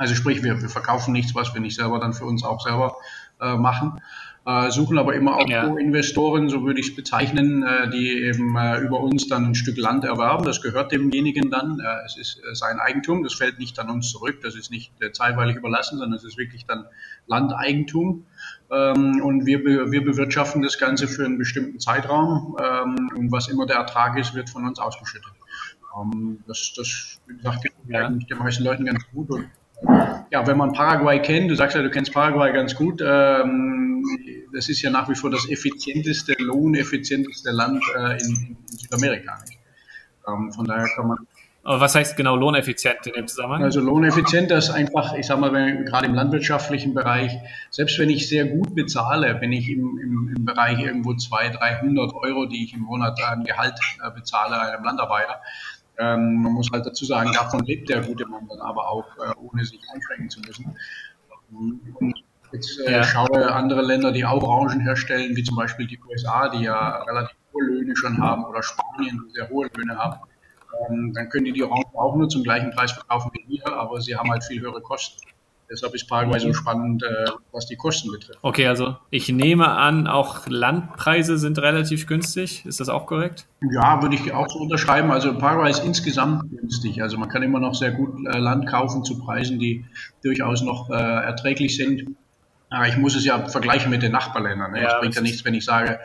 Also 0.00 0.14
sprich, 0.14 0.42
wir, 0.42 0.62
wir 0.62 0.70
verkaufen 0.70 1.12
nichts, 1.12 1.34
was 1.34 1.52
wir 1.52 1.60
nicht 1.60 1.76
selber 1.76 2.00
dann 2.00 2.14
für 2.14 2.24
uns 2.24 2.42
auch 2.42 2.62
selber 2.62 2.96
äh, 3.38 3.54
machen. 3.56 4.00
Äh, 4.46 4.70
suchen 4.70 4.96
aber 4.96 5.14
immer 5.14 5.36
auch 5.36 5.46
ja. 5.46 5.76
investoren 5.76 6.48
so 6.48 6.64
würde 6.64 6.80
ich 6.80 6.88
es 6.88 6.96
bezeichnen, 6.96 7.62
äh, 7.62 7.90
die 7.90 8.22
eben 8.22 8.56
äh, 8.56 8.78
über 8.78 9.00
uns 9.00 9.28
dann 9.28 9.44
ein 9.44 9.54
Stück 9.54 9.76
Land 9.76 10.04
erwerben. 10.04 10.46
Das 10.46 10.62
gehört 10.62 10.90
demjenigen 10.90 11.50
dann. 11.50 11.80
Äh, 11.80 12.06
es 12.06 12.16
ist 12.16 12.38
äh, 12.38 12.54
sein 12.54 12.78
Eigentum, 12.78 13.22
das 13.24 13.34
fällt 13.34 13.58
nicht 13.58 13.78
an 13.78 13.90
uns 13.90 14.10
zurück, 14.10 14.40
das 14.42 14.54
ist 14.54 14.70
nicht 14.70 14.90
äh, 15.02 15.12
zeitweilig 15.12 15.56
überlassen, 15.56 15.98
sondern 15.98 16.16
es 16.16 16.24
ist 16.24 16.38
wirklich 16.38 16.64
dann 16.64 16.86
Landeigentum. 17.26 18.24
Ähm, 18.70 19.20
und 19.22 19.44
wir, 19.44 19.62
be 19.62 19.90
wir 19.90 20.02
bewirtschaften 20.02 20.62
das 20.62 20.78
Ganze 20.78 21.08
für 21.08 21.26
einen 21.26 21.36
bestimmten 21.36 21.78
Zeitraum 21.78 22.56
ähm, 22.58 23.10
und 23.14 23.30
was 23.30 23.48
immer 23.48 23.66
der 23.66 23.76
Ertrag 23.76 24.18
ist, 24.18 24.34
wird 24.34 24.48
von 24.48 24.66
uns 24.66 24.78
ausgeschüttet. 24.78 25.32
Ähm, 25.94 26.42
das, 26.46 26.72
das, 26.74 27.20
wie 27.26 27.36
gesagt, 27.36 27.60
gibt 27.60 27.74
ja. 27.88 28.06
eigentlich 28.06 28.28
den 28.28 28.38
meisten 28.38 28.64
Leuten 28.64 28.86
ganz 28.86 29.04
gut 29.12 29.28
und 29.28 29.50
ja, 30.30 30.46
wenn 30.46 30.56
man 30.56 30.72
Paraguay 30.72 31.20
kennt, 31.20 31.50
du 31.50 31.54
sagst 31.54 31.76
ja, 31.76 31.82
du 31.82 31.90
kennst 31.90 32.12
Paraguay 32.12 32.52
ganz 32.52 32.74
gut, 32.74 33.02
ähm, 33.04 34.04
das 34.52 34.68
ist 34.68 34.82
ja 34.82 34.90
nach 34.90 35.08
wie 35.08 35.14
vor 35.14 35.30
das 35.30 35.48
effizienteste, 35.48 36.34
lohneffizienteste 36.38 37.50
Land 37.50 37.82
äh, 37.96 38.12
in, 38.22 38.56
in, 38.70 38.78
Südamerika. 38.78 39.38
Ähm, 40.28 40.52
von 40.52 40.66
daher 40.66 40.88
kann 40.94 41.08
man. 41.08 41.18
Aber 41.62 41.80
was 41.80 41.94
heißt 41.94 42.16
genau 42.16 42.36
lohneffizient 42.36 43.06
in 43.06 43.12
dem 43.12 43.28
Zusammenhang? 43.28 43.62
Also 43.64 43.80
lohneffizient 43.80 44.50
ist 44.50 44.70
einfach, 44.70 45.14
ich 45.14 45.26
sag 45.26 45.38
mal, 45.38 45.52
wenn, 45.52 45.84
gerade 45.84 46.06
im 46.06 46.14
landwirtschaftlichen 46.14 46.94
Bereich, 46.94 47.36
selbst 47.70 47.98
wenn 47.98 48.08
ich 48.08 48.28
sehr 48.28 48.46
gut 48.46 48.74
bezahle, 48.74 49.40
wenn 49.40 49.52
ich 49.52 49.68
im, 49.68 49.98
im, 49.98 50.34
im 50.36 50.44
Bereich 50.44 50.80
irgendwo 50.80 51.14
200, 51.14 51.60
300 51.60 52.14
Euro, 52.14 52.46
die 52.46 52.64
ich 52.64 52.72
im 52.72 52.80
Monat 52.80 53.22
an 53.22 53.44
Gehalt 53.44 53.78
äh, 54.02 54.10
bezahle 54.10 54.58
einem 54.58 54.84
Landarbeiter, 54.84 55.42
ähm, 56.00 56.42
man 56.42 56.52
muss 56.52 56.70
halt 56.72 56.86
dazu 56.86 57.04
sagen, 57.04 57.32
davon 57.32 57.60
lebt 57.64 57.88
der 57.90 58.00
gute 58.00 58.26
Mann 58.26 58.48
dann 58.48 58.60
aber 58.60 58.88
auch, 58.88 59.06
äh, 59.18 59.34
ohne 59.36 59.64
sich 59.64 59.80
einschränken 59.92 60.30
zu 60.30 60.40
müssen. 60.40 60.74
Und 61.50 62.14
jetzt 62.52 62.80
äh, 62.80 62.92
ja. 62.92 63.04
schaue 63.04 63.52
andere 63.52 63.82
Länder, 63.82 64.10
die 64.10 64.24
auch 64.24 64.42
Orangen 64.42 64.80
herstellen, 64.80 65.36
wie 65.36 65.42
zum 65.42 65.56
Beispiel 65.56 65.86
die 65.86 66.00
USA, 66.08 66.48
die 66.48 66.64
ja 66.64 67.02
relativ 67.02 67.36
hohe 67.52 67.64
Löhne 67.64 67.94
schon 67.96 68.18
haben, 68.18 68.44
oder 68.44 68.62
Spanien, 68.62 69.22
die 69.26 69.34
sehr 69.34 69.48
hohe 69.50 69.68
Löhne 69.76 69.96
haben. 69.96 70.20
Ähm, 70.88 71.12
dann 71.14 71.28
können 71.28 71.44
die 71.44 71.52
die 71.52 71.64
Orangen 71.64 71.94
auch 71.94 72.16
nur 72.16 72.28
zum 72.28 72.42
gleichen 72.44 72.70
Preis 72.70 72.92
verkaufen 72.92 73.30
wie 73.34 73.48
wir, 73.48 73.66
aber 73.66 74.00
sie 74.00 74.16
haben 74.16 74.30
halt 74.30 74.44
viel 74.44 74.60
höhere 74.60 74.80
Kosten. 74.80 75.20
Deshalb 75.70 75.94
ist 75.94 76.08
Paraguay 76.08 76.40
so 76.40 76.52
spannend, 76.52 77.04
äh, 77.04 77.30
was 77.52 77.66
die 77.66 77.76
Kosten 77.76 78.10
betrifft. 78.10 78.40
Okay, 78.42 78.66
also 78.66 78.96
ich 79.10 79.28
nehme 79.28 79.68
an, 79.68 80.08
auch 80.08 80.48
Landpreise 80.48 81.38
sind 81.38 81.58
relativ 81.58 82.08
günstig. 82.08 82.66
Ist 82.66 82.80
das 82.80 82.88
auch 82.88 83.06
korrekt? 83.06 83.46
Ja, 83.70 84.02
würde 84.02 84.16
ich 84.16 84.32
auch 84.32 84.48
so 84.48 84.58
unterschreiben. 84.58 85.12
Also 85.12 85.36
Paraguay 85.38 85.70
ist 85.70 85.84
insgesamt 85.84 86.50
günstig. 86.50 87.02
Also 87.02 87.18
man 87.18 87.28
kann 87.28 87.44
immer 87.44 87.60
noch 87.60 87.74
sehr 87.74 87.92
gut 87.92 88.14
äh, 88.26 88.38
Land 88.38 88.66
kaufen 88.66 89.04
zu 89.04 89.18
Preisen, 89.18 89.60
die 89.60 89.84
durchaus 90.24 90.62
noch 90.62 90.90
äh, 90.90 90.94
erträglich 90.94 91.76
sind. 91.76 92.16
Aber 92.68 92.88
ich 92.88 92.96
muss 92.96 93.14
es 93.14 93.24
ja 93.24 93.48
vergleichen 93.48 93.90
mit 93.90 94.02
den 94.02 94.12
Nachbarländern. 94.12 94.72
Ne? 94.72 94.82
Ja, 94.82 94.94
es 94.94 95.00
bringt 95.00 95.14
ja 95.14 95.22
nichts, 95.22 95.44
wenn 95.44 95.54
ich 95.54 95.64
sage, 95.64 96.00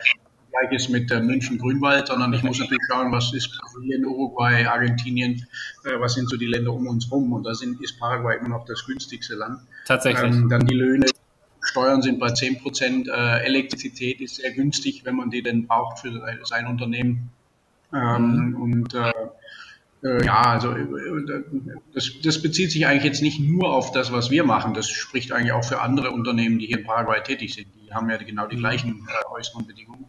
Gleiches 0.60 0.88
mit 0.88 1.10
äh, 1.10 1.20
München 1.20 1.58
Grünwald, 1.58 2.08
sondern 2.08 2.32
ich 2.32 2.42
muss 2.42 2.58
natürlich 2.58 2.82
schauen, 2.90 3.12
was 3.12 3.32
ist 3.32 3.58
Brasilien, 3.58 4.04
Uruguay, 4.06 4.66
Argentinien, 4.66 5.46
äh, 5.84 5.98
was 5.98 6.14
sind 6.14 6.28
so 6.28 6.36
die 6.36 6.46
Länder 6.46 6.72
um 6.72 6.86
uns 6.86 7.10
rum. 7.10 7.32
Und 7.32 7.44
da 7.44 7.54
sind, 7.54 7.80
ist 7.82 7.98
Paraguay 7.98 8.38
immer 8.38 8.50
noch 8.50 8.64
das 8.64 8.84
günstigste 8.86 9.34
Land. 9.34 9.60
Tatsächlich. 9.86 10.32
Ähm, 10.32 10.48
dann 10.48 10.66
die 10.66 10.74
Löhne, 10.74 11.06
Steuern 11.60 12.02
sind 12.02 12.18
bei 12.18 12.30
10 12.30 12.60
Prozent, 12.60 13.08
äh, 13.08 13.44
Elektrizität 13.44 14.20
ist 14.20 14.36
sehr 14.36 14.52
günstig, 14.52 15.04
wenn 15.04 15.16
man 15.16 15.30
die 15.30 15.42
denn 15.42 15.66
braucht 15.66 16.00
für 16.00 16.10
sein 16.44 16.66
Unternehmen. 16.66 17.30
Ähm, 17.92 18.50
mhm. 18.50 18.62
Und 18.62 18.94
äh, 18.94 19.12
äh, 20.02 20.24
ja, 20.24 20.42
also 20.42 20.72
äh, 20.72 21.44
das, 21.94 22.12
das, 22.22 22.42
bezieht 22.42 22.70
sich 22.70 22.86
eigentlich 22.86 23.04
jetzt 23.04 23.22
nicht 23.22 23.40
nur 23.40 23.72
auf 23.72 23.92
das, 23.92 24.12
was 24.12 24.30
wir 24.30 24.44
machen. 24.44 24.74
Das 24.74 24.88
spricht 24.88 25.32
eigentlich 25.32 25.52
auch 25.52 25.64
für 25.64 25.80
andere 25.80 26.10
Unternehmen, 26.10 26.58
die 26.58 26.66
hier 26.66 26.78
in 26.78 26.84
Paraguay 26.84 27.22
tätig 27.22 27.54
sind. 27.54 27.68
Die 27.84 27.92
haben 27.92 28.08
ja 28.10 28.16
genau 28.16 28.46
die 28.46 28.56
gleichen 28.56 29.06
äh, 29.08 29.34
äußeren 29.34 29.66
Bedingungen. 29.66 30.06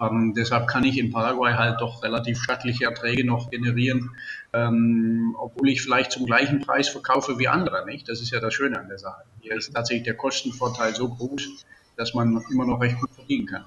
Ähm, 0.00 0.34
deshalb 0.36 0.68
kann 0.68 0.84
ich 0.84 0.98
in 0.98 1.10
Paraguay 1.10 1.54
halt 1.54 1.80
doch 1.80 2.02
relativ 2.02 2.40
stattliche 2.40 2.84
Erträge 2.84 3.24
noch 3.24 3.50
generieren, 3.50 4.10
ähm, 4.52 5.34
obwohl 5.38 5.68
ich 5.68 5.82
vielleicht 5.82 6.12
zum 6.12 6.26
gleichen 6.26 6.60
Preis 6.60 6.88
verkaufe 6.88 7.38
wie 7.38 7.48
andere, 7.48 7.86
nicht? 7.86 8.08
Das 8.08 8.20
ist 8.20 8.30
ja 8.30 8.40
das 8.40 8.54
Schöne 8.54 8.78
an 8.78 8.88
der 8.88 8.98
Sache. 8.98 9.22
Hier 9.40 9.54
ist 9.54 9.72
tatsächlich 9.72 10.04
der 10.04 10.16
Kostenvorteil 10.16 10.94
so 10.94 11.08
groß, 11.08 11.64
dass 11.96 12.14
man 12.14 12.42
immer 12.50 12.66
noch 12.66 12.80
recht 12.80 12.98
gut 13.00 13.10
verdienen 13.14 13.46
kann. 13.46 13.64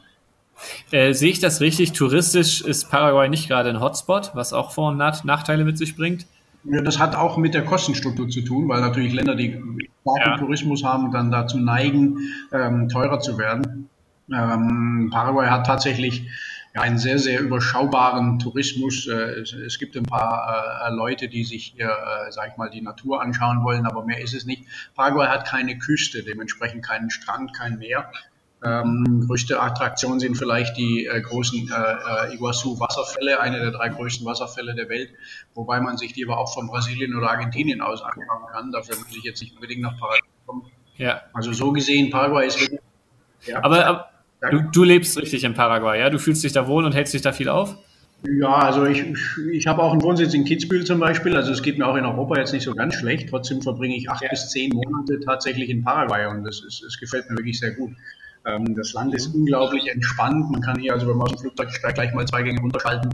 Äh, 0.92 1.14
sehe 1.14 1.32
ich 1.32 1.40
das 1.40 1.62
richtig? 1.62 1.94
Touristisch 1.94 2.62
ist 2.62 2.90
Paraguay 2.90 3.30
nicht 3.30 3.48
gerade 3.48 3.70
ein 3.70 3.80
Hotspot, 3.80 4.32
was 4.34 4.54
auch 4.54 4.72
Vor- 4.72 4.90
und 4.90 4.98
Nachteile 4.98 5.64
mit 5.64 5.78
sich 5.78 5.96
bringt? 5.96 6.28
Ja, 6.66 6.82
das 6.82 7.00
hat 7.00 7.16
auch 7.16 7.38
mit 7.38 7.54
der 7.54 7.64
Kostenstruktur 7.64 8.28
zu 8.28 8.42
tun, 8.42 8.68
weil 8.68 8.82
natürlich 8.82 9.14
Länder, 9.14 9.36
die 9.36 9.52
starken 10.02 10.32
ja. 10.32 10.38
Tourismus 10.38 10.84
haben, 10.84 11.12
dann 11.12 11.32
dazu 11.32 11.58
neigen, 11.58 12.18
ähm, 12.52 12.90
teurer 12.90 13.20
zu 13.20 13.38
werden. 13.38 13.90
Ähm, 14.34 15.10
Paraguay 15.12 15.48
hat 15.48 15.66
tatsächlich 15.66 16.30
ja, 16.76 16.82
einen 16.82 17.00
sehr, 17.00 17.20
sehr 17.20 17.40
überschaubaren 17.40 18.40
Tourismus. 18.40 19.08
Äh, 19.08 19.42
es, 19.42 19.54
es, 19.54 19.80
gibt 19.80 19.96
ein 19.98 20.04
paar 20.04 20.88
äh, 20.88 20.94
Leute, 20.94 21.28
die 21.28 21.44
sich 21.44 21.74
hier, 21.76 21.90
äh, 21.90 22.32
sag 22.32 22.52
ich 22.52 22.58
mal, 22.58 22.70
die 22.70 22.82
Natur 22.82 23.22
anschauen 23.22 23.64
wollen, 23.64 23.86
aber 23.86 24.04
mehr 24.06 24.22
ist 24.22 24.34
es 24.34 24.46
nicht. 24.46 24.66
Paraguay 24.96 25.28
hat 25.28 25.46
keine 25.46 25.78
Küste, 25.78 26.24
dementsprechend 26.24 26.86
keinen 26.86 27.10
Strand, 27.10 27.54
kein 27.56 27.80
Meer. 27.80 28.12
Ähm, 28.62 29.26
größte 29.26 29.62
Attraktion 29.62 30.20
sind 30.20 30.36
vielleicht 30.36 30.76
die 30.76 31.06
äh, 31.06 31.22
großen 31.22 31.72
äh, 31.72 32.28
äh, 32.32 32.36
Iguazu-Wasserfälle, 32.36 33.40
eine 33.40 33.60
der 33.60 33.72
drei 33.72 33.88
größten 33.88 34.26
Wasserfälle 34.26 34.76
der 34.76 34.90
Welt, 34.90 35.12
wobei 35.54 35.80
man 35.80 35.98
sich 35.98 36.12
die 36.12 36.26
aber 36.26 36.38
auch 36.38 36.54
von 36.54 36.68
Brasilien 36.68 37.16
oder 37.16 37.30
Argentinien 37.30 37.80
aus 37.80 38.02
anschauen 38.02 38.48
kann. 38.52 38.72
Dafür 38.74 38.98
muss 38.98 39.16
ich 39.16 39.24
jetzt 39.24 39.42
nicht 39.42 39.56
unbedingt 39.56 39.82
nach 39.82 39.98
Paraguay 39.98 40.30
kommen. 40.46 40.66
Ja. 40.98 41.22
Also 41.34 41.54
so 41.54 41.72
gesehen, 41.72 42.10
Paraguay 42.10 42.48
ist 42.48 42.60
wirklich. 42.60 42.82
Ja. 43.46 43.64
Aber, 43.64 43.86
aber 43.86 44.10
du, 44.42 44.62
du, 44.72 44.84
lebst 44.84 45.18
richtig 45.18 45.44
in 45.44 45.54
Paraguay, 45.54 46.00
ja? 46.00 46.10
Du 46.10 46.20
fühlst 46.20 46.44
dich 46.44 46.54
da 46.54 46.68
wohl 46.68 46.86
und 46.86 46.94
hältst 46.94 47.14
dich 47.14 47.22
da 47.22 47.32
viel 47.32 47.50
auf? 47.50 47.78
Ja, 48.24 48.56
also 48.56 48.86
ich, 48.86 49.06
ich 49.54 49.68
habe 49.68 49.82
auch 49.82 49.94
einen 49.94 50.02
Wohnsitz 50.02 50.34
in 50.34 50.44
Kitzbühel 50.44 50.84
zum 50.84 51.00
Beispiel. 51.00 51.36
Also 51.38 51.54
es 51.54 51.64
geht 51.64 51.78
mir 51.78 51.88
auch 51.88 51.96
in 51.96 52.06
Europa 52.06 52.38
jetzt 52.38 52.52
nicht 52.52 52.64
so 52.64 52.76
ganz 52.76 52.96
schlecht. 52.96 53.30
Trotzdem 53.30 53.62
verbringe 53.62 53.96
ich 53.96 54.10
acht 54.10 54.22
ja. 54.22 54.30
bis 54.30 54.50
zehn 54.50 54.72
Monate 54.74 55.22
tatsächlich 55.22 55.70
in 55.70 55.84
Paraguay 55.84 56.28
und 56.28 56.44
das, 56.44 56.62
ist, 56.62 56.84
das 56.84 57.00
gefällt 57.00 57.30
mir 57.30 57.38
wirklich 57.38 57.60
sehr 57.60 57.72
gut. 57.72 57.92
Ähm, 58.46 58.76
das 58.76 58.94
Land 58.94 59.14
ist 59.14 59.34
unglaublich 59.34 59.88
entspannt. 59.88 60.50
Man 60.52 60.62
kann 60.62 60.80
hier, 60.80 60.94
also 60.94 61.08
wenn 61.08 61.18
man 61.18 61.28
aus 61.28 61.34
dem 61.34 61.40
Flugzeug 61.40 61.72
steigt, 61.72 61.96
gleich 61.96 62.14
mal 62.14 62.26
zwei 62.26 62.44
Gänge 62.44 62.62
runterschalten. 62.62 63.10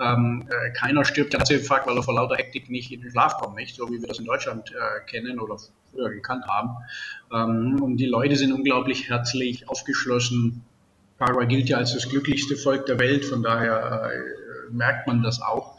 Ähm, 0.00 0.46
äh, 0.48 0.70
keiner 0.72 1.04
stirbt 1.04 1.34
Herzinfarkt, 1.34 1.86
weil 1.86 1.96
er 1.96 2.02
vor 2.02 2.14
lauter 2.14 2.36
Hektik 2.36 2.70
nicht 2.70 2.92
in 2.92 3.00
den 3.00 3.10
Schlaf 3.10 3.38
kommt, 3.38 3.56
nicht? 3.56 3.76
So 3.76 3.88
wie 3.90 4.00
wir 4.00 4.08
das 4.08 4.18
in 4.18 4.26
Deutschland 4.26 4.70
äh, 4.70 5.04
kennen 5.10 5.40
oder 5.40 5.56
früher 5.92 6.10
gekannt 6.10 6.44
haben. 6.46 6.76
Ähm, 7.32 7.82
und 7.82 7.96
die 7.96 8.06
Leute 8.06 8.36
sind 8.36 8.52
unglaublich 8.52 9.08
herzlich, 9.08 9.68
aufgeschlossen. 9.68 10.62
Paraguay 11.18 11.46
gilt 11.46 11.68
ja 11.68 11.78
als 11.78 11.94
das 11.94 12.08
glücklichste 12.08 12.56
Volk 12.56 12.86
der 12.86 12.98
Welt, 12.98 13.24
von 13.24 13.42
daher 13.42 14.10
äh, 14.12 14.72
merkt 14.72 15.06
man 15.06 15.22
das 15.22 15.40
auch. 15.40 15.76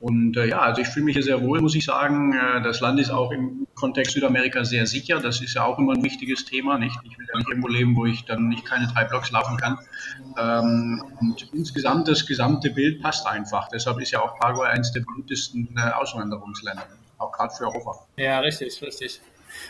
Und 0.00 0.38
äh, 0.38 0.46
ja, 0.46 0.60
also 0.60 0.80
ich 0.80 0.88
fühle 0.88 1.04
mich 1.04 1.14
hier 1.14 1.22
sehr 1.22 1.42
wohl, 1.42 1.60
muss 1.60 1.74
ich 1.74 1.84
sagen. 1.84 2.32
Äh, 2.32 2.62
das 2.62 2.80
Land 2.80 2.98
ist 2.98 3.10
auch 3.10 3.30
im 3.30 3.66
Kontext 3.74 4.12
Südamerika 4.12 4.64
sehr 4.64 4.86
sicher. 4.86 5.20
Das 5.20 5.42
ist 5.42 5.54
ja 5.54 5.64
auch 5.64 5.78
immer 5.78 5.92
ein 5.92 6.02
wichtiges 6.02 6.46
Thema, 6.46 6.78
nicht? 6.78 6.96
Ich 7.04 7.18
will 7.18 7.26
ja 7.30 7.38
nicht 7.38 7.48
irgendwo 7.48 7.68
leben, 7.68 7.94
wo 7.94 8.06
ich 8.06 8.24
dann 8.24 8.48
nicht 8.48 8.64
keine 8.64 8.86
drei 8.86 9.04
Blocks 9.04 9.30
laufen 9.30 9.58
kann. 9.58 9.78
Ähm, 10.38 11.04
und 11.20 11.52
insgesamt, 11.52 12.08
das 12.08 12.26
gesamte 12.26 12.70
Bild 12.70 13.02
passt 13.02 13.26
einfach. 13.26 13.68
Deshalb 13.68 14.00
ist 14.00 14.10
ja 14.10 14.22
auch 14.22 14.38
Paraguay 14.38 14.68
eines 14.68 14.90
der 14.92 15.02
beliebtesten 15.02 15.68
äh, 15.76 15.90
Auswanderungsländer, 15.90 16.86
auch 17.18 17.32
gerade 17.32 17.54
für 17.54 17.64
Europa. 17.64 18.06
Ja, 18.16 18.40
richtig, 18.40 18.80
richtig. 18.80 19.20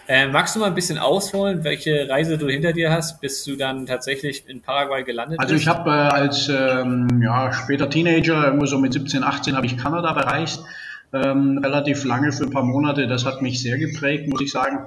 Äh, 0.08 0.26
magst 0.26 0.56
du 0.56 0.60
mal 0.60 0.66
ein 0.66 0.74
bisschen 0.74 0.98
ausholen, 0.98 1.62
welche 1.64 2.08
Reise 2.08 2.36
du 2.36 2.48
hinter 2.48 2.72
dir 2.72 2.90
hast, 2.90 3.20
bis 3.20 3.44
du 3.44 3.56
dann 3.56 3.86
tatsächlich 3.86 4.48
in 4.48 4.60
Paraguay 4.60 5.04
gelandet 5.04 5.38
also 5.38 5.54
bist? 5.54 5.68
Also 5.68 5.80
ich 5.80 5.86
habe 5.86 5.90
äh, 5.90 6.20
als 6.20 6.48
ähm, 6.48 7.22
ja, 7.22 7.52
später 7.52 7.88
Teenager, 7.88 8.44
irgendwo 8.44 8.66
so 8.66 8.78
mit 8.78 8.92
17, 8.92 9.22
18, 9.22 9.56
habe 9.56 9.66
ich 9.66 9.76
Kanada 9.76 10.12
bereist. 10.12 10.64
Ähm, 11.12 11.58
relativ 11.58 12.04
lange 12.04 12.32
für 12.32 12.44
ein 12.44 12.50
paar 12.50 12.62
Monate. 12.62 13.06
Das 13.06 13.24
hat 13.24 13.42
mich 13.42 13.60
sehr 13.60 13.78
geprägt, 13.78 14.28
muss 14.28 14.40
ich 14.40 14.50
sagen. 14.50 14.78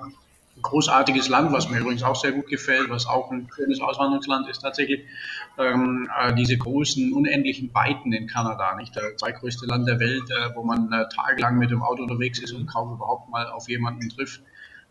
Ein 0.58 0.62
großartiges 0.62 1.28
Land, 1.28 1.52
was 1.52 1.70
mir 1.70 1.80
übrigens 1.80 2.04
auch 2.04 2.16
sehr 2.16 2.32
gut 2.32 2.48
gefällt, 2.48 2.90
was 2.90 3.08
auch 3.08 3.32
ein 3.32 3.50
schönes 3.54 3.82
Auswanderungsland 3.82 4.48
ist 4.48 4.60
tatsächlich. 4.60 5.02
Ähm, 5.58 6.10
äh, 6.22 6.34
diese 6.34 6.58
großen, 6.58 7.12
unendlichen 7.12 7.74
Weiten 7.74 8.14
in 8.14 8.28
Kanada, 8.28 8.76
nicht? 8.76 8.96
Das 8.96 9.18
zweitgrößte 9.18 9.66
Land 9.66 9.88
der 9.88 10.00
Welt, 10.00 10.24
äh, 10.30 10.56
wo 10.56 10.64
man 10.64 10.92
äh, 10.92 11.06
tagelang 11.14 11.58
mit 11.58 11.72
dem 11.72 11.82
Auto 11.82 12.04
unterwegs 12.04 12.40
ist 12.40 12.54
und 12.54 12.68
kaum 12.68 12.94
überhaupt 12.94 13.30
mal 13.30 13.48
auf 13.48 13.68
jemanden 13.68 14.08
trifft. 14.10 14.42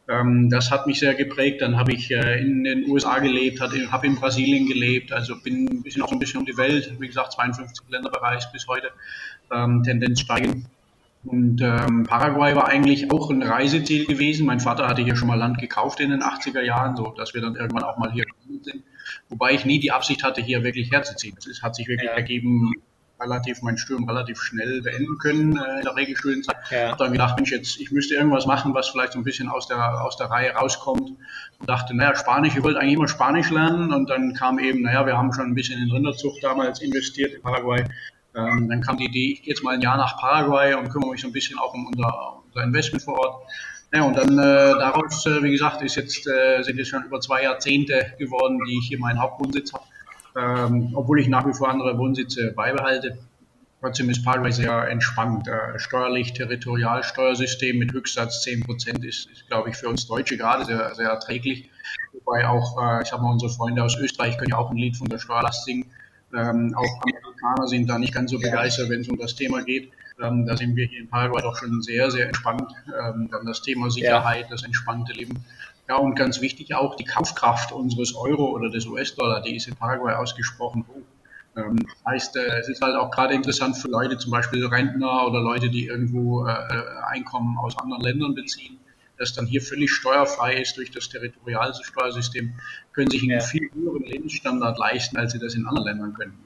Ähm, 0.09 0.51
das 0.51 0.71
hat 0.71 0.87
mich 0.87 0.99
sehr 0.99 1.15
geprägt. 1.15 1.63
Dann 1.63 1.77
habe 1.77 1.93
ich 1.93 2.11
äh, 2.11 2.41
in 2.41 2.65
den 2.65 2.89
USA 2.91 3.19
gelebt, 3.19 3.61
habe 3.61 4.07
in 4.07 4.17
Brasilien 4.17 4.67
gelebt, 4.67 5.13
also 5.13 5.41
bin 5.41 5.69
ein 5.69 5.83
bisschen 5.83 6.03
auch 6.03 6.09
so 6.09 6.17
ein 6.17 6.19
bisschen 6.19 6.41
um 6.41 6.47
die 6.47 6.57
Welt, 6.57 6.93
wie 6.99 7.07
gesagt, 7.07 7.33
52 7.33 7.89
Länder 7.89 8.11
bereist 8.11 8.53
bis 8.53 8.67
heute, 8.67 8.91
ähm, 9.53 9.83
Tendenz 9.83 10.21
steigend. 10.21 10.67
Und 11.25 11.61
ähm, 11.63 12.03
Paraguay 12.03 12.57
war 12.57 12.67
eigentlich 12.67 13.13
auch 13.13 13.31
ein 13.31 13.43
Reiseziel 13.43 14.07
gewesen. 14.07 14.45
Mein 14.45 14.59
Vater 14.59 14.89
hatte 14.89 15.03
hier 15.03 15.15
schon 15.15 15.29
mal 15.29 15.39
Land 15.39 15.59
gekauft 15.59 16.01
in 16.01 16.11
den 16.11 16.21
80er 16.21 16.63
Jahren, 16.63 16.97
so 16.97 17.15
dass 17.17 17.33
wir 17.33 17.41
dann 17.41 17.55
irgendwann 17.55 17.85
auch 17.85 17.97
mal 17.97 18.11
hier 18.11 18.25
sind. 18.63 18.83
Wobei 19.29 19.53
ich 19.53 19.65
nie 19.65 19.79
die 19.79 19.93
Absicht 19.93 20.25
hatte, 20.25 20.43
hier 20.43 20.65
wirklich 20.65 20.91
herzuziehen. 20.91 21.37
Es 21.49 21.63
hat 21.63 21.77
sich 21.77 21.87
wirklich 21.87 22.11
ja. 22.11 22.17
ergeben, 22.17 22.73
relativ 23.21 23.63
mein 23.63 23.79
Studium 23.79 24.09
relativ 24.09 24.41
schnell 24.41 24.83
beenden 24.83 25.19
können 25.19 25.57
äh, 25.57 25.79
in 25.79 25.83
der 25.83 25.97
Regelstudienzeit. 25.97 26.57
Ja. 26.71 26.89
Habe 26.89 27.05
dann 27.05 27.13
gedacht, 27.13 27.37
Mensch, 27.37 27.51
jetzt 27.51 27.81
ich 27.81 27.91
müsste 27.91 28.15
irgendwas 28.15 28.47
machen, 28.47 28.75
was 28.75 28.89
vielleicht 28.89 29.13
so 29.13 29.19
ein 29.19 29.25
bisschen 29.25 29.49
aus 29.49 29.69
der 29.69 30.03
aus 30.03 30.17
der 30.17 30.31
Reihe 30.31 30.53
rauskommt. 30.53 31.11
Und 31.59 31.69
dachte, 31.69 31.95
naja, 31.95 32.15
Spanisch, 32.17 32.57
ich 32.57 32.63
wollte 32.63 32.81
eigentlich 32.81 32.95
immer 32.95 33.09
Spanisch 33.09 33.51
lernen 33.51 33.93
und 33.93 34.11
dann 34.11 34.35
kam 34.35 34.59
eben, 34.59 34.83
naja, 34.83 35.07
wir 35.07 35.17
haben 35.17 35.33
schon 35.33 35.47
ein 35.47 35.55
bisschen 35.55 35.81
in 35.81 35.91
Rinderzucht 35.91 36.43
damals 36.43 36.81
investiert 36.81 37.33
in 37.33 37.43
Paraguay. 37.43 37.85
Ähm, 38.35 38.69
dann 38.69 38.81
kam 38.81 38.97
die 38.97 39.05
Idee, 39.05 39.33
ich 39.33 39.43
gehe 39.43 39.55
jetzt 39.55 39.63
mal 39.63 39.75
ein 39.75 39.83
Jahr 39.83 39.97
nach 39.97 40.17
Paraguay 40.19 40.75
und 40.75 40.89
kümmere 40.89 41.11
mich 41.11 41.21
so 41.21 41.29
ein 41.29 41.33
bisschen 41.33 41.59
auch 41.59 41.75
um 41.75 41.87
unser, 41.87 42.43
unser 42.47 42.65
Investment 42.65 43.05
vor 43.05 43.19
Ort. 43.19 43.43
Ja, 43.95 44.05
und 44.05 44.17
dann 44.17 44.39
äh, 44.39 44.73
daraus, 44.79 45.27
äh, 45.27 45.43
wie 45.43 45.51
gesagt, 45.51 45.83
ist 45.83 45.97
jetzt, 45.97 46.27
äh, 46.27 46.63
sind 46.63 46.79
jetzt 46.79 46.89
schon 46.89 47.05
über 47.05 47.21
zwei 47.21 47.43
Jahrzehnte 47.43 48.15
geworden, 48.19 48.59
die 48.67 48.79
ich 48.79 48.89
hier 48.89 48.99
meinen 48.99 49.21
Hauptwohnsitz 49.21 49.75
habe 49.75 49.85
ähm, 50.37 50.93
obwohl 50.95 51.21
ich 51.21 51.29
nach 51.29 51.47
wie 51.47 51.53
vor 51.53 51.69
andere 51.69 51.99
Wohnsitze 51.99 52.53
beibehalte. 52.53 53.19
Trotzdem 53.81 54.11
ist 54.11 54.25
Paraguay 54.25 54.53
sehr 54.53 54.89
entspannt. 54.89 55.49
Äh, 55.49 55.79
steuerlich, 55.79 56.33
Territorialsteuersystem 56.35 57.79
mit 57.79 57.93
Höchstsatz 57.93 58.43
10 58.43 58.63
Prozent 58.63 59.05
ist, 59.05 59.29
ist, 59.31 59.49
glaube 59.49 59.71
ich, 59.71 59.77
für 59.77 59.89
uns 59.89 60.07
Deutsche 60.07 60.37
gerade 60.37 60.65
sehr, 60.65 60.95
sehr 60.95 61.09
erträglich. 61.09 61.69
Wobei 62.13 62.47
auch, 62.47 62.81
äh, 62.81 63.03
ich 63.03 63.09
sag 63.09 63.21
mal, 63.21 63.33
unsere 63.33 63.51
Freunde 63.51 63.83
aus 63.83 63.97
Österreich 63.99 64.39
können 64.39 64.51
ja 64.51 64.59
auch 64.59 64.71
ein 64.71 64.77
Lied 64.77 64.97
von 64.97 65.09
der 65.09 65.19
Steuerlast 65.19 65.65
singen. 65.65 65.87
Ähm, 66.33 66.75
auch 66.77 67.03
Amerikaner 67.03 67.67
sind 67.67 67.89
da 67.89 67.99
nicht 67.99 68.15
ganz 68.15 68.31
so 68.31 68.39
begeistert, 68.39 68.89
wenn 68.89 69.01
es 69.01 69.09
um 69.09 69.19
das 69.19 69.35
Thema 69.35 69.63
geht. 69.63 69.91
Ähm, 70.23 70.47
da 70.47 70.57
sind 70.57 70.77
wir 70.77 70.87
hier 70.87 71.01
in 71.01 71.09
Paraguay 71.09 71.43
doch 71.43 71.59
schon 71.59 71.83
sehr, 71.83 72.11
sehr 72.11 72.27
entspannt. 72.27 72.71
Ähm, 72.87 73.29
dann 73.31 73.45
das 73.45 73.63
Thema 73.63 73.91
Sicherheit, 73.91 74.45
ja. 74.45 74.49
das 74.51 74.63
entspannte 74.63 75.13
Leben 75.13 75.45
ja, 75.93 75.99
und 75.99 76.15
ganz 76.15 76.41
wichtig 76.41 76.75
auch 76.75 76.97
die 76.97 77.05
Kaufkraft 77.05 77.71
unseres 77.71 78.15
Euro 78.15 78.51
oder 78.51 78.71
des 78.71 78.87
US-Dollar, 78.87 79.43
die 79.43 79.57
ist 79.57 79.69
in 79.69 79.77
Paraguay 79.77 80.15
ausgesprochen 80.15 80.87
hoch. 80.89 81.03
Ähm, 81.55 81.77
das 81.77 82.05
heißt, 82.07 82.37
äh, 82.37 82.61
es 82.61 82.69
ist 82.69 82.81
halt 82.81 82.97
auch 82.97 83.11
gerade 83.11 83.35
interessant 83.35 83.77
für 83.77 83.89
Leute, 83.89 84.17
zum 84.17 84.31
Beispiel 84.31 84.65
Rentner 84.65 85.27
oder 85.27 85.41
Leute, 85.41 85.69
die 85.69 85.87
irgendwo 85.87 86.47
äh, 86.47 86.53
äh, 86.53 86.85
Einkommen 87.09 87.59
aus 87.59 87.77
anderen 87.79 88.03
Ländern 88.03 88.35
beziehen, 88.35 88.79
das 89.19 89.35
dann 89.35 89.47
hier 89.47 89.61
völlig 89.61 89.91
steuerfrei 89.93 90.55
ist 90.63 90.79
durch 90.79 90.91
das 90.91 91.11
Territorialsteuersystem, 91.11 92.55
können 92.95 93.11
sich 93.11 93.21
einen 93.21 93.33
ja. 93.33 93.41
viel 93.41 93.71
höheren 93.75 94.05
Lebensstandard 94.05 94.79
leisten, 94.79 95.19
als 95.19 95.33
sie 95.33 95.39
das 95.39 95.55
in 95.55 95.67
anderen 95.67 95.89
Ländern 95.89 96.15
können. 96.15 96.39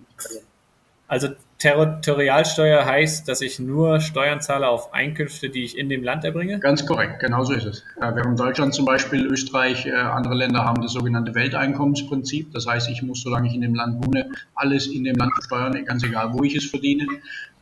Also 1.06 1.28
Territorialsteuer 1.58 2.84
heißt, 2.84 3.26
dass 3.28 3.40
ich 3.40 3.58
nur 3.58 4.00
Steuern 4.00 4.42
zahle 4.42 4.68
auf 4.68 4.92
Einkünfte, 4.92 5.48
die 5.48 5.64
ich 5.64 5.78
in 5.78 5.88
dem 5.88 6.04
Land 6.04 6.25
erbringe? 6.25 6.58
Ganz 6.60 6.84
korrekt, 6.84 7.20
genau 7.20 7.44
so 7.44 7.54
ist 7.54 7.64
es. 7.64 7.84
Während 7.98 8.38
Deutschland 8.38 8.75
zum 8.75 8.84
Beispiel, 8.84 9.25
Österreich, 9.26 9.86
äh, 9.86 9.92
andere 9.92 10.34
Länder 10.34 10.64
haben 10.64 10.82
das 10.82 10.92
sogenannte 10.92 11.34
Welteinkommensprinzip. 11.34 12.52
Das 12.52 12.66
heißt, 12.66 12.90
ich 12.90 13.02
muss, 13.02 13.22
solange 13.22 13.48
ich 13.48 13.54
in 13.54 13.62
dem 13.62 13.75
Land 13.75 14.04
wohne, 14.04 14.30
alles 14.54 14.86
in 14.86 15.04
dem 15.04 15.16
Land 15.16 15.32
steuern, 15.40 15.82
ganz 15.86 16.04
egal, 16.04 16.34
wo 16.34 16.44
ich 16.44 16.54
es 16.54 16.66
verdiene. 16.66 17.06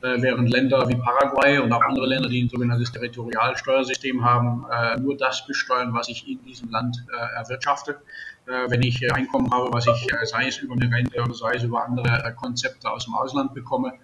Äh, 0.04 0.20
während 0.20 0.50
Länder 0.50 0.86
wie 0.86 0.96
Paraguay 0.96 1.58
und 1.60 1.72
auch 1.72 1.80
andere 1.80 2.06
Länder, 2.06 2.28
die 2.28 2.42
ein 2.42 2.50
sogenanntes 2.50 2.92
Territorialsteuersystem 2.92 4.22
haben, 4.22 4.66
äh, 4.70 5.00
nur 5.00 5.16
das 5.16 5.46
besteuern, 5.46 5.94
was 5.94 6.10
ich 6.10 6.28
in 6.28 6.44
diesem 6.44 6.68
Land 6.70 7.02
erwirtschafte. 7.34 8.02
Äh, 8.46 8.68
wenn 8.68 8.82
ich 8.82 9.10
Einkommen 9.14 9.50
habe, 9.50 9.72
was 9.72 9.86
ich, 9.86 10.06
sei 10.24 10.48
es 10.48 10.58
über 10.58 10.74
eine 10.74 10.94
Rente 10.94 11.22
oder 11.22 11.32
sei 11.32 11.54
es 11.54 11.62
über 11.62 11.86
andere 11.86 12.34
Konzepte 12.38 12.90
aus 12.90 13.06
dem 13.06 13.14
Ausland 13.14 13.54
bekomme, 13.54 13.94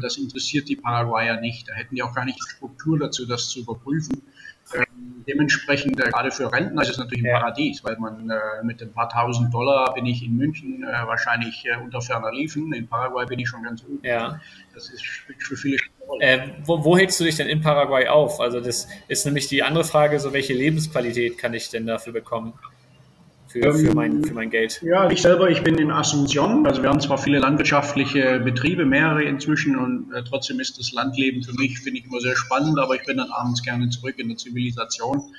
das 0.00 0.16
interessiert 0.16 0.68
die 0.68 0.74
Paraguayer 0.74 1.40
nicht. 1.40 1.68
Da 1.68 1.74
hätten 1.74 1.94
die 1.94 2.02
auch 2.02 2.14
gar 2.14 2.24
nicht 2.24 2.38
die 2.38 2.50
Struktur 2.56 2.98
dazu, 2.98 3.24
das 3.24 3.48
zu 3.48 3.60
überprüfen. 3.60 4.22
Dementsprechend, 5.26 5.96
gerade 5.96 6.30
für 6.30 6.52
Rentner 6.52 6.82
ist 6.82 6.90
es 6.90 6.98
natürlich 6.98 7.24
ein 7.24 7.30
ja. 7.30 7.38
Paradies, 7.38 7.82
weil 7.84 7.96
man 7.98 8.30
mit 8.62 8.82
ein 8.82 8.92
paar 8.92 9.08
tausend 9.08 9.52
Dollar 9.52 9.94
bin 9.94 10.06
ich 10.06 10.22
in 10.24 10.36
München 10.36 10.82
wahrscheinlich 10.82 11.64
unter 11.82 12.00
ferner 12.00 12.32
Liefen. 12.32 12.72
In 12.72 12.86
Paraguay 12.88 13.26
bin 13.26 13.38
ich 13.38 13.48
schon 13.48 13.62
ganz 13.62 13.82
oben. 13.84 14.00
Ja. 14.02 14.40
Das 14.74 14.90
ist 14.90 15.04
für 15.38 15.56
viele 15.56 15.78
äh, 16.20 16.48
wo, 16.64 16.84
wo 16.84 16.96
hältst 16.96 17.18
du 17.20 17.24
dich 17.24 17.36
denn 17.36 17.48
in 17.48 17.60
Paraguay 17.60 18.08
auf? 18.08 18.40
Also 18.40 18.60
das 18.60 18.86
ist 19.08 19.24
nämlich 19.24 19.48
die 19.48 19.62
andere 19.62 19.84
Frage, 19.84 20.20
so 20.20 20.32
welche 20.32 20.52
Lebensqualität 20.52 21.38
kann 21.38 21.54
ich 21.54 21.70
denn 21.70 21.86
dafür 21.86 22.12
bekommen? 22.12 22.54
Für, 23.54 23.72
für, 23.72 23.94
mein, 23.94 24.24
für 24.24 24.34
mein 24.34 24.50
Geld? 24.50 24.82
Ja, 24.82 25.08
ich 25.08 25.22
selber, 25.22 25.48
ich 25.48 25.62
bin 25.62 25.76
in 25.78 25.92
Asunción. 25.92 26.66
Also 26.66 26.82
wir 26.82 26.88
haben 26.88 27.00
zwar 27.00 27.18
viele 27.18 27.38
landwirtschaftliche 27.38 28.40
Betriebe, 28.40 28.84
mehrere 28.84 29.22
inzwischen, 29.22 29.76
und 29.76 30.12
äh, 30.12 30.24
trotzdem 30.24 30.58
ist 30.58 30.78
das 30.78 30.92
Landleben 30.92 31.44
für 31.44 31.52
mich, 31.52 31.78
finde 31.78 32.00
ich 32.00 32.06
immer 32.06 32.20
sehr 32.20 32.34
spannend, 32.34 32.80
aber 32.80 32.96
ich 32.96 33.04
bin 33.04 33.16
dann 33.18 33.30
abends 33.30 33.62
gerne 33.62 33.88
zurück 33.90 34.18
in 34.18 34.28
der 34.28 34.36
Zivilisation. 34.36 35.32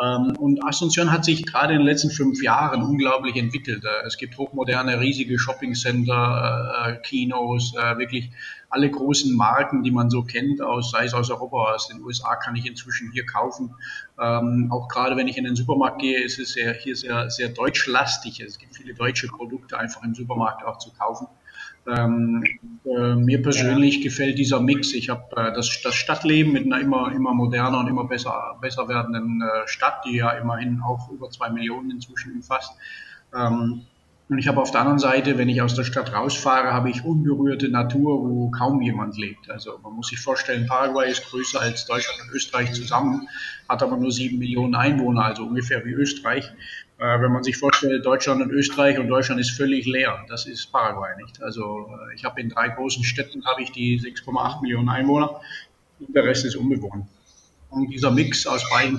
Ähm, 0.00 0.36
und 0.38 0.62
Asunción 0.62 1.10
hat 1.10 1.24
sich 1.24 1.44
gerade 1.44 1.72
in 1.72 1.80
den 1.80 1.86
letzten 1.86 2.10
fünf 2.10 2.40
Jahren 2.40 2.82
unglaublich 2.82 3.34
entwickelt. 3.34 3.84
Äh, 3.84 4.06
es 4.06 4.16
gibt 4.16 4.38
hochmoderne, 4.38 5.00
riesige 5.00 5.36
Shoppingcenter, 5.36 6.84
äh, 6.86 6.96
Kinos, 7.02 7.74
äh, 7.76 7.98
wirklich 7.98 8.30
alle 8.68 8.90
großen 8.90 9.34
Marken, 9.34 9.82
die 9.82 9.90
man 9.90 10.10
so 10.10 10.22
kennt, 10.22 10.60
aus, 10.60 10.90
sei 10.90 11.04
es 11.04 11.14
aus 11.14 11.30
Europa, 11.30 11.74
aus 11.74 11.88
den 11.88 12.02
USA, 12.02 12.36
kann 12.36 12.56
ich 12.56 12.66
inzwischen 12.66 13.12
hier 13.12 13.24
kaufen. 13.24 13.74
Ähm, 14.20 14.68
auch 14.70 14.88
gerade 14.88 15.16
wenn 15.16 15.28
ich 15.28 15.36
in 15.36 15.44
den 15.44 15.56
Supermarkt 15.56 16.00
gehe, 16.00 16.22
ist 16.22 16.38
es 16.38 16.52
sehr, 16.52 16.72
hier 16.74 16.96
sehr, 16.96 17.30
sehr 17.30 17.48
deutschlastig. 17.48 18.40
Es 18.40 18.58
gibt 18.58 18.76
viele 18.76 18.94
deutsche 18.94 19.28
Produkte 19.28 19.78
einfach 19.78 20.02
im 20.02 20.14
Supermarkt 20.14 20.64
auch 20.64 20.78
zu 20.78 20.92
kaufen. 20.92 21.28
Ähm, 21.88 22.42
äh, 22.84 23.14
mir 23.14 23.42
persönlich 23.42 23.98
ja. 23.98 24.02
gefällt 24.02 24.38
dieser 24.38 24.60
Mix. 24.60 24.92
Ich 24.92 25.08
habe 25.08 25.24
äh, 25.36 25.52
das, 25.52 25.80
das, 25.82 25.94
Stadtleben 25.94 26.52
mit 26.52 26.64
einer 26.64 26.80
immer, 26.80 27.12
immer 27.12 27.32
moderner 27.32 27.78
und 27.78 27.86
immer 27.86 28.04
besser, 28.04 28.58
besser 28.60 28.88
werdenden 28.88 29.40
äh, 29.40 29.68
Stadt, 29.68 30.04
die 30.04 30.16
ja 30.16 30.30
immerhin 30.30 30.80
auch 30.80 31.08
über 31.10 31.30
zwei 31.30 31.48
Millionen 31.48 31.92
inzwischen 31.92 32.32
umfasst. 32.32 32.72
Ähm, 33.32 33.82
und 34.28 34.38
ich 34.38 34.48
habe 34.48 34.60
auf 34.60 34.72
der 34.72 34.80
anderen 34.80 34.98
Seite, 34.98 35.38
wenn 35.38 35.48
ich 35.48 35.62
aus 35.62 35.74
der 35.76 35.84
Stadt 35.84 36.12
rausfahre, 36.12 36.72
habe 36.72 36.90
ich 36.90 37.04
unberührte 37.04 37.68
Natur, 37.68 38.28
wo 38.28 38.50
kaum 38.50 38.82
jemand 38.82 39.16
lebt. 39.16 39.48
Also 39.48 39.78
man 39.84 39.92
muss 39.92 40.08
sich 40.08 40.18
vorstellen, 40.18 40.66
Paraguay 40.66 41.08
ist 41.08 41.30
größer 41.30 41.60
als 41.60 41.86
Deutschland 41.86 42.20
und 42.22 42.34
Österreich 42.34 42.72
zusammen, 42.72 43.28
hat 43.68 43.84
aber 43.84 43.96
nur 43.96 44.10
sieben 44.10 44.38
Millionen 44.38 44.74
Einwohner, 44.74 45.26
also 45.26 45.44
ungefähr 45.44 45.84
wie 45.84 45.92
Österreich. 45.92 46.50
Äh, 46.98 47.20
wenn 47.20 47.30
man 47.30 47.44
sich 47.44 47.56
vorstellt, 47.56 48.04
Deutschland 48.04 48.42
und 48.42 48.50
Österreich 48.50 48.98
und 48.98 49.06
Deutschland 49.06 49.40
ist 49.40 49.50
völlig 49.50 49.86
leer. 49.86 50.24
Das 50.28 50.46
ist 50.46 50.72
Paraguay 50.72 51.14
nicht. 51.22 51.40
Also 51.40 51.88
äh, 52.10 52.14
ich 52.16 52.24
habe 52.24 52.40
in 52.40 52.48
drei 52.48 52.68
großen 52.68 53.04
Städten 53.04 53.44
habe 53.46 53.62
ich 53.62 53.70
die 53.70 54.00
6,8 54.00 54.60
Millionen 54.60 54.88
Einwohner 54.88 55.40
und 56.00 56.14
der 56.16 56.24
Rest 56.24 56.44
ist 56.44 56.56
unbewohnt. 56.56 57.06
Und 57.70 57.90
dieser 57.90 58.10
Mix 58.10 58.44
aus 58.46 58.68
beiden. 58.70 58.98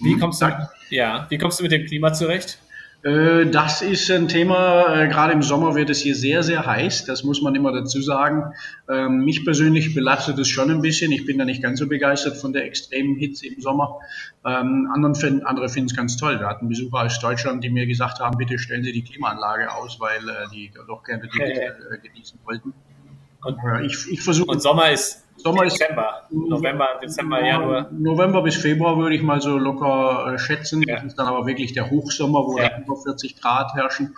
Wie 0.00 0.18
kommst 0.18 0.42
du, 0.42 0.68
ja, 0.90 1.26
wie 1.30 1.38
kommst 1.38 1.60
du 1.60 1.62
mit 1.62 1.72
dem 1.72 1.86
Klima 1.86 2.12
zurecht? 2.12 2.58
Äh, 3.04 3.46
das 3.46 3.82
ist 3.82 4.10
ein 4.10 4.28
Thema, 4.28 4.94
äh, 4.94 5.08
gerade 5.08 5.32
im 5.32 5.42
Sommer 5.42 5.74
wird 5.74 5.90
es 5.90 6.00
hier 6.00 6.14
sehr, 6.14 6.44
sehr 6.44 6.64
heiß, 6.64 7.04
das 7.04 7.24
muss 7.24 7.42
man 7.42 7.54
immer 7.56 7.72
dazu 7.72 8.00
sagen. 8.00 8.54
Ähm, 8.88 9.24
mich 9.24 9.44
persönlich 9.44 9.94
belastet 9.94 10.38
es 10.38 10.48
schon 10.48 10.70
ein 10.70 10.82
bisschen, 10.82 11.10
ich 11.10 11.26
bin 11.26 11.36
da 11.38 11.44
nicht 11.44 11.62
ganz 11.62 11.80
so 11.80 11.88
begeistert 11.88 12.36
von 12.36 12.52
der 12.52 12.64
extremen 12.64 13.16
Hitze 13.16 13.48
im 13.48 13.60
Sommer. 13.60 13.98
Ähm, 14.44 14.88
andere 14.92 15.68
finden 15.68 15.86
es 15.90 15.96
ganz 15.96 16.16
toll. 16.16 16.38
Wir 16.38 16.46
hatten 16.46 16.68
Besucher 16.68 17.02
aus 17.02 17.18
Deutschland, 17.18 17.64
die 17.64 17.70
mir 17.70 17.86
gesagt 17.86 18.20
haben, 18.20 18.38
bitte 18.38 18.58
stellen 18.58 18.84
Sie 18.84 18.92
die 18.92 19.02
Klimaanlage 19.02 19.74
aus, 19.74 19.98
weil 19.98 20.28
äh, 20.28 20.48
die 20.52 20.70
doch 20.86 21.02
gerne 21.02 21.28
die 21.28 21.38
Hitze 21.38 21.74
genießen 22.02 22.38
wollten. 22.44 22.72
Und, 23.42 23.58
ich, 23.84 24.12
ich 24.12 24.22
versuche. 24.22 24.46
Und 24.52 24.62
Sommer 24.62 24.92
ist 24.92 25.21
Sommer 25.42 25.64
ist 25.64 25.80
Dezember, 25.80 26.22
November, 26.30 26.88
Dezember, 27.02 27.44
Januar. 27.44 27.90
November 27.90 28.42
bis 28.42 28.56
Februar 28.56 28.96
würde 28.96 29.16
ich 29.16 29.22
mal 29.22 29.40
so 29.40 29.58
locker 29.58 30.34
äh, 30.34 30.38
schätzen. 30.38 30.82
Ja. 30.86 30.96
Das 30.96 31.04
ist 31.04 31.18
dann 31.18 31.26
aber 31.26 31.46
wirklich 31.46 31.72
der 31.72 31.90
Hochsommer, 31.90 32.40
wo 32.46 32.58
ja. 32.58 32.78
über 32.78 32.96
40 32.96 33.40
Grad 33.40 33.74
herrschen. 33.74 34.14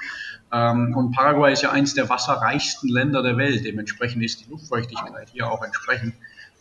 Ähm, 0.53 0.95
und 0.97 1.13
Paraguay 1.13 1.53
ist 1.53 1.63
ja 1.63 1.71
eines 1.71 1.95
der 1.95 2.09
wasserreichsten 2.09 2.89
Länder 2.89 3.23
der 3.23 3.37
Welt. 3.37 3.65
Dementsprechend 3.65 4.23
ist 4.23 4.45
die 4.45 4.51
Luftfeuchtigkeit 4.51 5.31
hier 5.33 5.51
auch 5.51 5.65
entsprechend. 5.65 6.15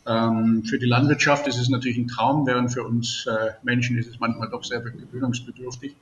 Ähm, 0.05 0.63
für 0.65 0.79
die 0.79 0.85
Landwirtschaft 0.85 1.47
ist 1.47 1.57
es 1.57 1.69
natürlich 1.69 1.97
ein 1.97 2.07
Traum, 2.07 2.45
während 2.45 2.71
für 2.73 2.83
uns 2.83 3.25
äh, 3.25 3.51
Menschen 3.63 3.97
ist 3.97 4.09
es 4.09 4.19
manchmal 4.19 4.49
doch 4.49 4.63
sehr 4.63 4.81
gewöhnungsbedürftig. 4.81 5.95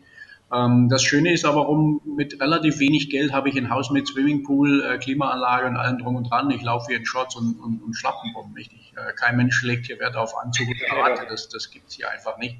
Ähm, 0.54 0.90
das 0.90 1.04
Schöne 1.04 1.32
ist 1.32 1.46
aber, 1.46 1.70
um, 1.70 2.02
mit 2.06 2.42
relativ 2.42 2.80
wenig 2.80 3.10
Geld 3.10 3.32
habe 3.32 3.50
ich 3.50 3.58
ein 3.58 3.70
Haus 3.70 3.90
mit 3.90 4.08
Swimmingpool, 4.08 4.84
äh, 4.84 4.98
Klimaanlage 4.98 5.68
und 5.68 5.78
allem 5.78 5.98
drum 6.00 6.16
und 6.16 6.30
dran. 6.30 6.52
Ich 6.52 6.62
laufe 6.62 6.88
hier 6.90 6.98
in 6.98 7.06
Shorts 7.06 7.36
und, 7.36 7.60
und, 7.60 7.82
und 7.82 7.94
Schlappen 7.94 8.34
rum. 8.36 8.54
Ich, 8.58 8.70
äh, 8.96 9.14
kein 9.14 9.38
Mensch 9.38 9.64
legt 9.64 9.86
hier 9.86 10.00
Wert 10.00 10.18
auf 10.18 10.38
Anzug 10.38 10.68
und 10.68 10.78
Krawatte. 10.80 11.26
Das, 11.30 11.48
das 11.48 11.72
gibt 11.72 11.90
es 11.90 11.96
hier 11.96 12.10
einfach 12.10 12.38
nicht. 12.38 12.58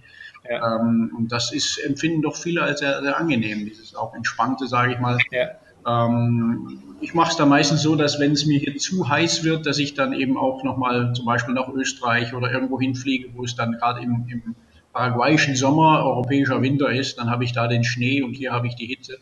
Ja. 0.50 0.76
Ähm, 0.78 1.14
und 1.18 1.32
das 1.32 1.52
ist, 1.52 1.78
empfinden 1.80 2.22
doch 2.22 2.36
viele 2.36 2.64
als 2.64 2.80
sehr, 2.80 3.02
sehr 3.02 3.18
angenehm, 3.18 3.66
dieses 3.66 3.94
auch 3.94 4.14
entspannte, 4.16 4.68
sage 4.68 4.94
ich 4.94 5.00
mal. 5.00 5.18
Ja. 5.32 5.50
Ähm, 5.86 6.82
ich 7.02 7.14
mache 7.14 7.32
es 7.32 7.38
dann 7.38 7.50
meistens 7.50 7.82
so, 7.82 7.96
dass 7.96 8.20
wenn 8.20 8.32
es 8.32 8.46
mir 8.46 8.60
hier 8.60 8.78
zu 8.78 9.10
heiß 9.10 9.44
wird, 9.44 9.66
dass 9.66 9.80
ich 9.80 9.96
dann 9.96 10.14
eben 10.14 10.38
auch 10.38 10.64
nochmal 10.64 11.14
zum 11.14 11.26
Beispiel 11.26 11.54
nach 11.54 11.68
Österreich 11.68 12.34
oder 12.34 12.52
irgendwo 12.52 12.80
hinfliege, 12.80 13.30
wo 13.36 13.44
es 13.44 13.56
dann 13.56 13.74
gerade 13.74 14.02
im, 14.02 14.28
im 14.30 14.56
paraguayischen 14.94 15.56
Sommer 15.56 16.04
europäischer 16.04 16.62
Winter 16.62 16.90
ist, 16.90 17.18
dann 17.18 17.30
habe 17.30 17.44
ich 17.44 17.54
da 17.54 17.68
den 17.68 17.84
Schnee 17.84 18.22
und 18.22 18.34
hier 18.34 18.52
habe 18.52 18.68
ich 18.68 18.76
die 18.76 18.86
Hitze. 18.86 19.18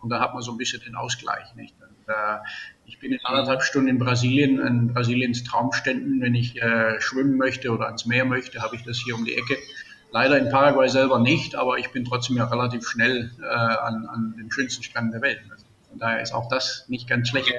Und 0.00 0.10
da 0.10 0.20
hat 0.20 0.34
man 0.34 0.42
so 0.42 0.52
ein 0.52 0.58
bisschen 0.58 0.82
den 0.82 0.96
Ausgleich. 0.96 1.54
Nicht? 1.54 1.74
Und, 1.80 2.12
äh, 2.12 2.38
ich 2.86 2.98
bin 2.98 3.12
in 3.12 3.18
anderthalb 3.24 3.62
Stunden 3.62 3.88
in 3.88 3.98
Brasilien, 3.98 4.60
in 4.60 4.92
Brasiliens 4.92 5.44
Traumständen. 5.44 6.20
Wenn 6.20 6.34
ich 6.34 6.60
äh, 6.60 7.00
schwimmen 7.00 7.38
möchte 7.38 7.70
oder 7.70 7.86
ans 7.86 8.04
Meer 8.04 8.24
möchte, 8.24 8.60
habe 8.60 8.76
ich 8.76 8.82
das 8.82 8.98
hier 8.98 9.14
um 9.14 9.24
die 9.24 9.34
Ecke. 9.34 9.56
Leider 10.10 10.38
in 10.38 10.50
Paraguay 10.50 10.88
selber 10.88 11.18
nicht, 11.18 11.56
aber 11.56 11.78
ich 11.78 11.90
bin 11.90 12.04
trotzdem 12.04 12.36
ja 12.36 12.44
relativ 12.44 12.86
schnell 12.86 13.32
äh, 13.42 13.46
an, 13.46 14.06
an 14.06 14.34
den 14.38 14.50
schönsten 14.52 14.82
Stränden 14.82 15.12
der 15.12 15.22
Welt. 15.22 15.40
Also 15.50 15.64
von 15.88 15.98
daher 15.98 16.20
ist 16.20 16.34
auch 16.34 16.48
das 16.48 16.84
nicht 16.88 17.08
ganz 17.08 17.28
schlecht. 17.28 17.52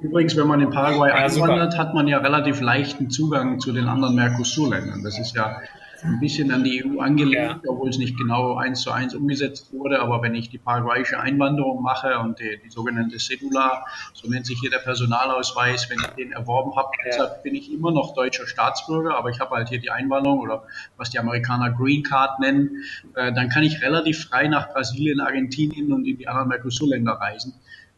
Übrigens, 0.00 0.36
wenn 0.36 0.48
man 0.48 0.60
in 0.60 0.70
Paraguay 0.70 1.08
ja, 1.08 1.14
einwandert, 1.14 1.78
hat 1.78 1.94
man 1.94 2.08
ja 2.08 2.18
relativ 2.18 2.60
leichten 2.60 3.08
Zugang 3.08 3.60
zu 3.60 3.72
den 3.72 3.86
anderen 3.86 4.16
Mercosur-Ländern. 4.16 5.02
Das 5.02 5.18
ist 5.18 5.34
ja 5.34 5.60
ein 6.04 6.20
bisschen 6.20 6.52
an 6.52 6.64
die 6.64 6.84
EU 6.84 7.00
angelegt, 7.00 7.64
ja. 7.64 7.70
obwohl 7.70 7.88
es 7.88 7.98
nicht 7.98 8.16
genau 8.16 8.56
eins 8.56 8.82
zu 8.82 8.90
eins 8.90 9.14
umgesetzt 9.14 9.72
wurde. 9.72 10.00
Aber 10.00 10.22
wenn 10.22 10.34
ich 10.34 10.50
die 10.50 10.58
paraguayische 10.58 11.18
Einwanderung 11.18 11.82
mache 11.82 12.18
und 12.18 12.38
die, 12.38 12.60
die 12.64 12.70
sogenannte 12.70 13.18
Cedula, 13.18 13.84
so 14.12 14.28
nennt 14.28 14.46
sich 14.46 14.58
hier 14.60 14.70
der 14.70 14.78
Personalausweis, 14.78 15.88
wenn 15.90 15.98
ich 15.98 16.06
den 16.08 16.32
erworben 16.32 16.76
habe, 16.76 16.90
ja. 16.98 17.04
deshalb 17.10 17.42
bin 17.42 17.54
ich 17.54 17.72
immer 17.72 17.90
noch 17.90 18.14
deutscher 18.14 18.46
Staatsbürger, 18.46 19.16
aber 19.16 19.30
ich 19.30 19.40
habe 19.40 19.56
halt 19.56 19.68
hier 19.68 19.80
die 19.80 19.90
Einwanderung 19.90 20.40
oder 20.40 20.64
was 20.96 21.10
die 21.10 21.18
Amerikaner 21.18 21.70
Green 21.70 22.02
Card 22.02 22.38
nennen, 22.40 22.84
äh, 23.14 23.32
dann 23.32 23.48
kann 23.48 23.62
ich 23.62 23.82
relativ 23.82 24.26
frei 24.26 24.48
nach 24.48 24.72
Brasilien, 24.72 25.20
Argentinien 25.20 25.92
und 25.92 26.04
in 26.04 26.18
die 26.18 26.28
anderen 26.28 26.48
Mercosur-Länder 26.48 27.12
reisen 27.12 27.54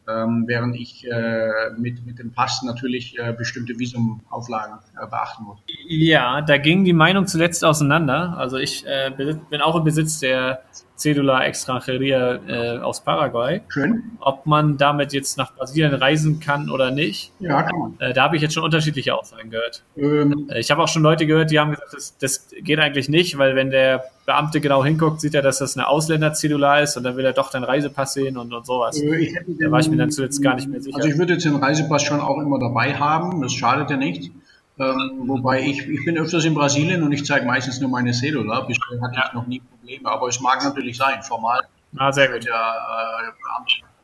ähm, 0.07 0.45
während 0.47 0.75
ich 0.75 1.05
äh, 1.09 1.71
mit, 1.77 2.05
mit 2.05 2.19
dem 2.19 2.31
Pass 2.31 2.63
natürlich 2.63 3.17
äh, 3.19 3.33
bestimmte 3.33 3.77
Visumauflagen 3.77 4.79
äh, 4.95 5.05
beachten 5.07 5.43
muss. 5.43 5.59
Ja, 5.87 6.41
da 6.41 6.57
ging 6.57 6.85
die 6.85 6.93
Meinung 6.93 7.27
zuletzt 7.27 7.65
auseinander. 7.65 8.35
Also 8.37 8.57
ich 8.57 8.85
äh, 8.85 9.11
bin 9.15 9.61
auch 9.61 9.75
im 9.75 9.83
Besitz 9.83 10.19
der 10.19 10.63
Cedula 10.97 11.43
Extranjeria 11.43 12.39
äh, 12.47 12.79
aus 12.79 13.03
Paraguay. 13.03 13.61
Schön. 13.69 14.17
Ob 14.19 14.45
man 14.45 14.77
damit 14.77 15.13
jetzt 15.13 15.37
nach 15.37 15.53
Brasilien 15.53 15.93
reisen 15.93 16.39
kann 16.39 16.69
oder 16.69 16.91
nicht. 16.91 17.31
Ja, 17.39 17.63
kann 17.63 17.79
man. 17.79 17.95
Äh, 17.99 18.13
da 18.13 18.23
habe 18.23 18.35
ich 18.35 18.41
jetzt 18.41 18.53
schon 18.53 18.63
unterschiedliche 18.63 19.13
Aussagen 19.13 19.49
gehört. 19.49 19.83
Ähm. 19.95 20.49
Äh, 20.49 20.59
ich 20.59 20.71
habe 20.71 20.81
auch 20.81 20.87
schon 20.87 21.03
Leute 21.03 21.27
gehört, 21.27 21.51
die 21.51 21.59
haben 21.59 21.71
gesagt, 21.71 21.93
das, 21.93 22.17
das 22.17 22.49
geht 22.61 22.79
eigentlich 22.79 23.09
nicht, 23.09 23.37
weil 23.37 23.55
wenn 23.55 23.69
der 23.69 24.05
Beamte 24.27 24.59
genau 24.59 24.83
hinguckt, 24.83 25.21
sieht 25.21 25.35
er, 25.35 25.41
dass 25.41 25.59
das 25.59 25.77
eine 25.77 25.87
Ausländerzellula 25.87 26.81
ist 26.81 26.97
und 26.97 27.03
dann 27.03 27.15
will 27.15 27.23
er 27.23 27.31
doch 27.31 27.49
den 27.49 27.63
Reisepass 27.63 28.13
sehen 28.13 28.37
und, 28.37 28.53
und 28.53 28.65
sowas. 28.65 29.01
Äh, 29.01 29.33
den, 29.45 29.57
da 29.57 29.71
war 29.71 29.79
ich 29.79 29.89
mir 29.89 29.95
dann 29.95 30.11
zuletzt 30.11 30.43
gar 30.43 30.55
nicht 30.55 30.67
mehr 30.67 30.81
sicher. 30.81 30.97
Also 30.97 31.07
ich 31.07 31.17
würde 31.17 31.33
jetzt 31.33 31.45
den 31.45 31.55
Reisepass 31.55 32.03
schon 32.03 32.19
auch 32.19 32.37
immer 32.41 32.59
dabei 32.59 32.93
haben, 32.93 33.41
das 33.41 33.53
schadet 33.53 33.89
ja 33.89 33.95
nicht. 33.95 34.33
Ähm, 34.79 35.23
wobei 35.27 35.61
ich, 35.61 35.87
ich 35.87 36.03
bin 36.03 36.17
öfters 36.17 36.43
in 36.43 36.53
Brasilien 36.53 37.03
und 37.03 37.13
ich 37.13 37.25
zeige 37.25 37.45
meistens 37.45 37.79
nur 37.79 37.89
meine 37.89 38.13
Cedula. 38.13 38.59
Bisher 38.61 39.01
hatte 39.01 39.15
ja. 39.15 39.25
ich 39.27 39.33
noch 39.33 39.47
nie 39.47 39.61
Probleme, 39.61 40.11
aber 40.11 40.27
es 40.27 40.41
mag 40.41 40.61
natürlich 40.61 40.97
sein, 40.97 41.23
formal. 41.23 41.61
Ah, 41.95 42.11
sehr 42.11 42.27
gut. 42.27 42.45
Der 42.45 42.53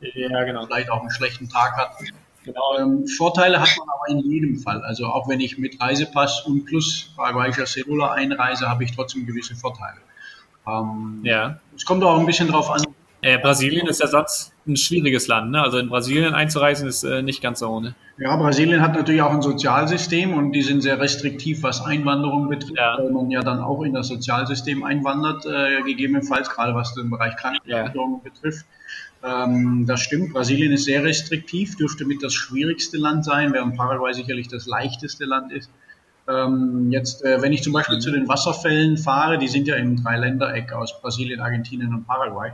äh, 0.00 0.28
ja, 0.30 0.44
genau. 0.44 0.64
vielleicht 0.64 0.90
auch 0.90 1.02
einen 1.02 1.10
schlechten 1.10 1.50
Tag 1.50 1.76
hat. 1.76 1.90
Genau. 2.44 2.78
Ähm, 2.78 3.06
Vorteile 3.06 3.60
hat 3.60 3.68
man 3.78 3.88
aber 3.90 4.08
in 4.08 4.30
jedem 4.30 4.56
Fall. 4.56 4.82
Also 4.84 5.04
auch 5.04 5.28
wenn 5.28 5.40
ich 5.40 5.58
mit 5.58 5.78
Reisepass 5.78 6.46
und 6.46 6.64
plus 6.64 7.12
paraguayischer 7.14 7.66
Cedula 7.66 8.12
einreise, 8.12 8.70
habe 8.70 8.84
ich 8.84 8.96
trotzdem 8.96 9.26
gewisse 9.26 9.54
Vorteile. 9.54 9.98
Ähm, 10.66 11.20
ja. 11.22 11.58
Es 11.76 11.84
kommt 11.84 12.02
auch 12.04 12.18
ein 12.18 12.26
bisschen 12.26 12.48
drauf 12.48 12.70
an, 12.70 12.82
äh, 13.24 13.38
Brasilien 13.38 13.86
ist 13.86 14.02
ja 14.02 14.06
sonst 14.06 14.52
ein 14.66 14.76
schwieriges 14.76 15.28
Land. 15.28 15.50
Ne? 15.50 15.62
Also 15.62 15.78
in 15.78 15.88
Brasilien 15.88 16.34
einzureisen 16.34 16.86
ist 16.86 17.04
äh, 17.04 17.22
nicht 17.22 17.40
ganz 17.40 17.60
so 17.60 17.70
ohne. 17.70 17.94
Ja, 18.18 18.36
Brasilien 18.36 18.82
hat 18.82 18.94
natürlich 18.94 19.22
auch 19.22 19.32
ein 19.32 19.40
Sozialsystem 19.40 20.34
und 20.34 20.52
die 20.52 20.60
sind 20.60 20.82
sehr 20.82 21.00
restriktiv, 21.00 21.62
was 21.62 21.82
Einwanderung 21.82 22.50
betrifft, 22.50 22.76
ja. 22.76 22.98
weil 22.98 23.10
man 23.10 23.30
ja 23.30 23.40
dann 23.40 23.60
auch 23.60 23.82
in 23.82 23.94
das 23.94 24.08
Sozialsystem 24.08 24.84
einwandert, 24.84 25.46
äh, 25.46 25.82
gegebenenfalls, 25.84 26.50
gerade 26.50 26.74
was 26.74 26.92
den 26.92 27.08
Bereich 27.08 27.34
Krankenversicherung 27.36 28.20
ja. 28.22 28.30
betrifft. 28.30 28.66
Ähm, 29.24 29.86
das 29.86 30.02
stimmt, 30.02 30.34
Brasilien 30.34 30.72
ist 30.72 30.84
sehr 30.84 31.02
restriktiv, 31.02 31.76
dürfte 31.76 32.04
mit 32.04 32.22
das 32.22 32.34
schwierigste 32.34 32.98
Land 32.98 33.24
sein, 33.24 33.54
während 33.54 33.74
Paraguay 33.74 34.12
sicherlich 34.12 34.48
das 34.48 34.66
leichteste 34.66 35.24
Land 35.24 35.50
ist. 35.50 35.70
Ähm, 36.26 36.90
jetzt, 36.90 37.24
äh, 37.24 37.42
wenn 37.42 37.52
ich 37.52 37.62
zum 37.62 37.72
Beispiel 37.72 37.98
zu 37.98 38.10
den 38.10 38.28
Wasserfällen 38.28 38.96
fahre, 38.96 39.38
die 39.38 39.48
sind 39.48 39.68
ja 39.68 39.76
im 39.76 40.02
Dreiländereck 40.02 40.72
aus 40.72 41.00
Brasilien, 41.00 41.40
Argentinien 41.40 41.92
und 41.92 42.06
Paraguay. 42.06 42.52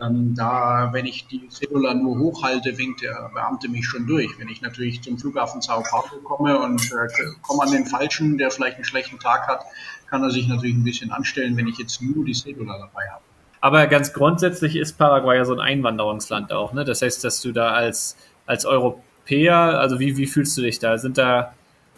Ähm, 0.00 0.34
da, 0.34 0.90
wenn 0.92 1.06
ich 1.06 1.26
die 1.26 1.48
Cedula 1.48 1.94
nur 1.94 2.18
hochhalte, 2.18 2.76
winkt 2.76 3.00
der 3.00 3.30
Beamte 3.32 3.68
mich 3.68 3.86
schon 3.86 4.06
durch. 4.06 4.38
Wenn 4.38 4.48
ich 4.48 4.60
natürlich 4.60 5.02
zum 5.02 5.18
Flughafen 5.18 5.62
Sao 5.62 5.82
Paulo 5.82 6.20
komme 6.22 6.58
und 6.58 6.82
äh, 6.92 7.08
komme 7.40 7.62
an 7.62 7.72
den 7.72 7.86
Falschen, 7.86 8.36
der 8.36 8.50
vielleicht 8.50 8.76
einen 8.76 8.84
schlechten 8.84 9.18
Tag 9.18 9.48
hat, 9.48 9.64
kann 10.10 10.22
er 10.22 10.30
sich 10.30 10.46
natürlich 10.48 10.76
ein 10.76 10.84
bisschen 10.84 11.10
anstellen, 11.10 11.56
wenn 11.56 11.66
ich 11.66 11.78
jetzt 11.78 12.02
nur 12.02 12.24
die 12.24 12.34
Cedula 12.34 12.78
dabei 12.78 13.08
habe. 13.10 13.22
Aber 13.60 13.86
ganz 13.86 14.12
grundsätzlich 14.12 14.76
ist 14.76 14.98
Paraguay 14.98 15.38
ja 15.38 15.44
so 15.44 15.54
ein 15.54 15.60
Einwanderungsland 15.60 16.52
auch. 16.52 16.74
Ne? 16.74 16.84
Das 16.84 17.00
heißt, 17.00 17.24
dass 17.24 17.40
du 17.40 17.52
da 17.52 17.70
als, 17.70 18.16
als 18.44 18.66
Europäer, 18.66 19.56
also 19.56 19.98
wie, 19.98 20.18
wie 20.18 20.26
fühlst 20.26 20.56
du 20.58 20.62
dich 20.62 20.78
da? 20.78 20.98
Sind 20.98 21.16
da, 21.16 21.54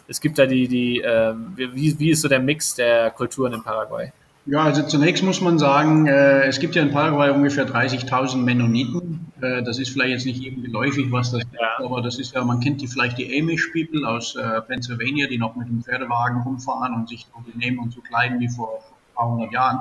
es 0.09 0.19
gibt 0.19 0.39
da 0.39 0.45
die, 0.45 0.67
die 0.67 1.01
äh, 1.01 1.33
wie, 1.55 1.97
wie 1.99 2.09
ist 2.09 2.21
so 2.21 2.27
der 2.27 2.39
Mix 2.39 2.75
der 2.75 3.11
Kulturen 3.11 3.53
in 3.53 3.63
Paraguay? 3.63 4.11
Ja, 4.45 4.63
also 4.63 4.81
zunächst 4.81 5.23
muss 5.23 5.41
man 5.41 5.59
sagen, 5.59 6.07
äh, 6.07 6.45
es 6.45 6.59
gibt 6.59 6.73
ja 6.73 6.81
in 6.81 6.91
Paraguay 6.91 7.29
ungefähr 7.29 7.67
30.000 7.67 8.37
Mennoniten. 8.37 9.31
Äh, 9.41 9.61
das 9.61 9.77
ist 9.77 9.89
vielleicht 9.89 10.11
jetzt 10.11 10.25
nicht 10.25 10.41
jedem 10.41 10.63
geläufig, 10.63 11.11
was 11.11 11.31
das 11.31 11.43
ja. 11.43 11.77
ist, 11.77 11.85
aber 11.85 12.01
das 12.01 12.17
ist 12.17 12.33
ja, 12.33 12.43
man 12.43 12.59
kennt 12.59 12.81
die 12.81 12.87
vielleicht 12.87 13.19
die 13.19 13.39
Amish 13.39 13.67
People 13.71 14.07
aus 14.07 14.35
äh, 14.35 14.61
Pennsylvania, 14.61 15.27
die 15.27 15.37
noch 15.37 15.55
mit 15.55 15.67
dem 15.67 15.83
Pferdewagen 15.83 16.41
rumfahren 16.41 16.95
und 16.95 17.09
sich 17.09 17.27
so 17.31 17.51
benehmen 17.51 17.77
und 17.77 17.93
so 17.93 18.01
kleiden 18.01 18.39
wie 18.39 18.49
vor 18.49 18.79
ein 18.79 19.15
paar 19.15 19.29
hundert 19.29 19.51
Jahren. 19.51 19.79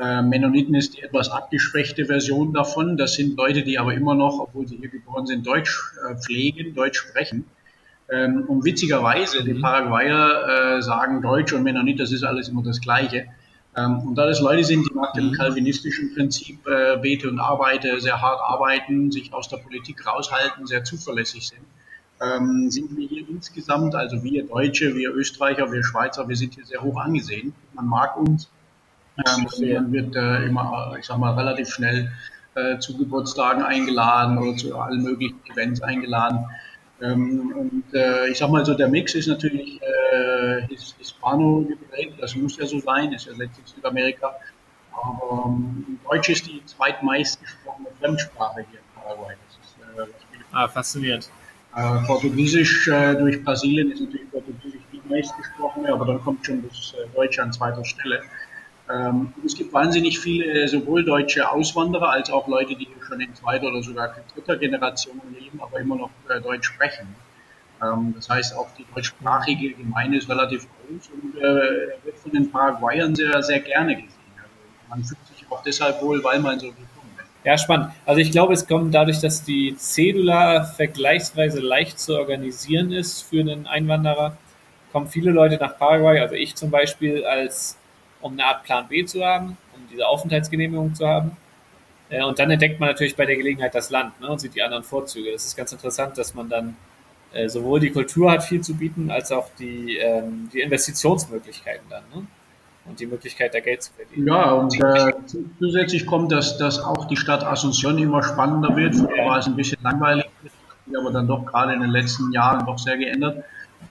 Äh, 0.00 0.22
Mennoniten 0.22 0.74
ist 0.74 0.96
die 0.96 1.02
etwas 1.02 1.30
abgeschwächte 1.30 2.06
Version 2.06 2.52
davon. 2.52 2.96
Das 2.96 3.14
sind 3.14 3.36
Leute, 3.36 3.62
die 3.62 3.78
aber 3.78 3.94
immer 3.94 4.16
noch, 4.16 4.40
obwohl 4.40 4.66
sie 4.66 4.78
hier 4.78 4.88
geboren 4.88 5.26
sind, 5.26 5.46
Deutsch 5.46 5.78
äh, 6.10 6.16
pflegen, 6.16 6.74
Deutsch 6.74 6.98
sprechen. 6.98 7.44
Ähm, 8.12 8.44
und 8.46 8.64
witzigerweise, 8.64 9.42
die 9.42 9.54
mhm. 9.54 9.62
Paraguayer 9.62 10.76
äh, 10.76 10.82
sagen 10.82 11.22
Deutsch 11.22 11.52
und 11.54 11.62
Mennonit, 11.62 11.98
das 11.98 12.12
ist 12.12 12.24
alles 12.24 12.48
immer 12.48 12.62
das 12.62 12.80
Gleiche. 12.80 13.26
Ähm, 13.74 14.00
und 14.00 14.16
da 14.16 14.26
das 14.26 14.40
Leute 14.40 14.64
sind, 14.64 14.86
die 14.86 14.94
nach 14.94 15.14
dem 15.14 15.28
mhm. 15.28 15.32
kalvinistischen 15.32 16.14
Prinzip 16.14 16.66
äh, 16.66 16.98
bete 16.98 17.30
und 17.30 17.40
arbeite, 17.40 17.98
sehr 18.00 18.20
hart 18.20 18.40
arbeiten, 18.42 19.10
sich 19.10 19.32
aus 19.32 19.48
der 19.48 19.56
Politik 19.56 20.06
raushalten, 20.06 20.66
sehr 20.66 20.84
zuverlässig 20.84 21.48
sind, 21.48 21.62
ähm, 22.20 22.70
sind 22.70 22.94
wir 22.94 23.08
hier 23.08 23.26
insgesamt, 23.30 23.94
also 23.94 24.22
wir 24.22 24.46
Deutsche, 24.46 24.94
wir 24.94 25.14
Österreicher, 25.14 25.72
wir 25.72 25.82
Schweizer, 25.82 26.28
wir 26.28 26.36
sind 26.36 26.54
hier 26.54 26.66
sehr 26.66 26.82
hoch 26.82 27.00
angesehen. 27.00 27.54
Man 27.72 27.86
mag 27.86 28.18
uns, 28.18 28.50
ähm, 29.26 29.46
man 29.72 29.92
wird 29.92 30.16
äh, 30.16 30.44
immer, 30.44 30.94
ich 30.98 31.06
sag 31.06 31.16
mal, 31.16 31.32
relativ 31.32 31.70
schnell 31.70 32.12
äh, 32.56 32.78
zu 32.78 32.98
Geburtstagen 32.98 33.62
eingeladen 33.62 34.36
oder 34.36 34.54
zu 34.54 34.76
allen 34.76 35.02
möglichen 35.02 35.40
Events 35.50 35.80
eingeladen. 35.80 36.44
Ähm, 37.02 37.52
und 37.56 37.94
äh, 37.94 38.28
ich 38.28 38.38
sag 38.38 38.50
mal 38.50 38.64
so, 38.64 38.74
der 38.74 38.88
Mix 38.88 39.14
ist 39.14 39.26
natürlich 39.26 39.80
äh, 39.82 40.66
Hispano 40.68 41.62
geprägt, 41.62 42.14
das 42.20 42.36
muss 42.36 42.56
ja 42.56 42.66
so 42.66 42.78
sein, 42.78 43.12
ist 43.12 43.26
ja 43.26 43.32
letztlich 43.36 43.66
Südamerika. 43.66 44.34
Aber 44.92 45.44
ähm, 45.46 45.98
Deutsch 46.08 46.28
ist 46.28 46.46
die 46.46 46.64
zweitmeist 46.64 47.40
gesprochene 47.40 47.88
Fremdsprache 47.98 48.64
hier 48.70 48.78
in 48.78 49.02
Paraguay. 49.02 49.34
Das 49.46 50.06
ist, 50.06 50.10
äh, 50.10 50.44
ah, 50.52 50.68
faszinierend. 50.68 51.30
Äh, 51.74 52.06
Portugiesisch 52.06 52.86
äh, 52.88 53.14
durch 53.14 53.42
Brasilien 53.42 53.90
ist 53.90 54.00
natürlich 54.00 54.30
Portugiesisch 54.30 54.82
die 54.92 55.00
meist 55.08 55.36
gesprochene, 55.36 55.92
aber 55.92 56.04
dann 56.04 56.22
kommt 56.22 56.44
schon 56.44 56.62
das 56.68 56.94
äh, 56.98 57.08
Deutsche 57.14 57.42
an 57.42 57.52
zweiter 57.52 57.84
Stelle. 57.84 58.22
Ähm, 58.92 59.32
es 59.44 59.54
gibt 59.56 59.72
wahnsinnig 59.72 60.18
viele 60.18 60.68
sowohl 60.68 61.04
deutsche 61.04 61.50
Auswanderer 61.50 62.10
als 62.10 62.30
auch 62.30 62.46
Leute, 62.46 62.74
die 62.74 62.88
schon 63.06 63.20
in 63.20 63.34
zweiter 63.34 63.68
oder 63.68 63.82
sogar 63.82 64.14
dritter 64.34 64.56
Generation 64.56 65.20
leben, 65.38 65.60
aber 65.62 65.80
immer 65.80 65.96
noch 65.96 66.10
äh, 66.28 66.40
Deutsch 66.40 66.66
sprechen. 66.66 67.14
Ähm, 67.82 68.12
das 68.14 68.28
heißt, 68.28 68.56
auch 68.56 68.68
die 68.76 68.84
deutschsprachige 68.94 69.72
Gemeinde 69.72 70.18
ist 70.18 70.28
relativ 70.28 70.66
groß 70.66 71.10
und 71.10 71.38
äh, 71.38 71.42
wird 72.04 72.18
von 72.18 72.32
den 72.32 72.50
Paraguayern 72.50 73.14
sehr, 73.14 73.42
sehr 73.42 73.60
gerne 73.60 73.94
gesehen. 73.94 74.10
Also 74.36 74.50
man 74.90 75.04
fühlt 75.04 75.26
sich 75.26 75.50
auch 75.50 75.62
deshalb 75.62 76.02
wohl, 76.02 76.22
weil 76.22 76.40
man 76.40 76.58
so 76.58 76.66
willkommen 76.66 77.16
ist. 77.16 77.46
Ja, 77.46 77.56
spannend. 77.56 77.92
Also 78.04 78.20
ich 78.20 78.30
glaube, 78.30 78.52
es 78.52 78.66
kommt 78.66 78.94
dadurch, 78.94 79.20
dass 79.20 79.42
die 79.42 79.74
Cedula 79.78 80.64
vergleichsweise 80.64 81.60
leicht 81.60 81.98
zu 81.98 82.18
organisieren 82.18 82.92
ist 82.92 83.22
für 83.22 83.40
einen 83.40 83.66
Einwanderer, 83.66 84.36
kommen 84.92 85.06
viele 85.06 85.30
Leute 85.30 85.56
nach 85.56 85.78
Paraguay, 85.78 86.20
also 86.20 86.34
ich 86.34 86.54
zum 86.54 86.70
Beispiel 86.70 87.24
als 87.24 87.78
um 88.22 88.32
eine 88.32 88.46
Art 88.46 88.62
Plan 88.62 88.88
B 88.88 89.04
zu 89.04 89.24
haben, 89.24 89.58
um 89.74 89.80
diese 89.90 90.06
Aufenthaltsgenehmigung 90.06 90.94
zu 90.94 91.06
haben. 91.06 91.36
Äh, 92.08 92.24
und 92.24 92.38
dann 92.38 92.50
entdeckt 92.50 92.80
man 92.80 92.88
natürlich 92.88 93.16
bei 93.16 93.26
der 93.26 93.36
Gelegenheit 93.36 93.74
das 93.74 93.90
Land 93.90 94.20
ne, 94.20 94.28
und 94.28 94.40
sieht 94.40 94.54
die 94.54 94.62
anderen 94.62 94.84
Vorzüge. 94.84 95.32
Das 95.32 95.44
ist 95.44 95.56
ganz 95.56 95.72
interessant, 95.72 96.16
dass 96.16 96.34
man 96.34 96.48
dann 96.48 96.76
äh, 97.32 97.48
sowohl 97.48 97.80
die 97.80 97.90
Kultur 97.90 98.30
hat 98.30 98.44
viel 98.44 98.60
zu 98.60 98.74
bieten, 98.74 99.10
als 99.10 99.32
auch 99.32 99.48
die, 99.58 99.96
ähm, 99.96 100.50
die 100.52 100.60
Investitionsmöglichkeiten 100.60 101.86
dann. 101.88 102.02
Ne? 102.14 102.26
Und 102.84 102.98
die 102.98 103.06
Möglichkeit, 103.06 103.54
da 103.54 103.60
Geld 103.60 103.82
zu 103.82 103.92
verdienen. 103.92 104.26
Ja, 104.26 104.52
und 104.52 104.74
äh, 104.74 105.12
zusätzlich 105.60 106.04
kommt, 106.04 106.32
dass, 106.32 106.58
dass 106.58 106.80
auch 106.80 107.04
die 107.06 107.16
Stadt 107.16 107.44
Asunción 107.44 107.96
immer 107.96 108.24
spannender 108.24 108.74
wird. 108.74 108.96
Früher 108.96 109.24
war 109.24 109.38
es 109.38 109.46
ein 109.46 109.54
bisschen 109.54 109.78
langweilig, 109.82 110.26
aber 110.98 111.12
dann 111.12 111.28
doch 111.28 111.46
gerade 111.46 111.74
in 111.74 111.80
den 111.80 111.90
letzten 111.90 112.32
Jahren 112.32 112.66
doch 112.66 112.78
sehr 112.78 112.98
geändert. 112.98 113.44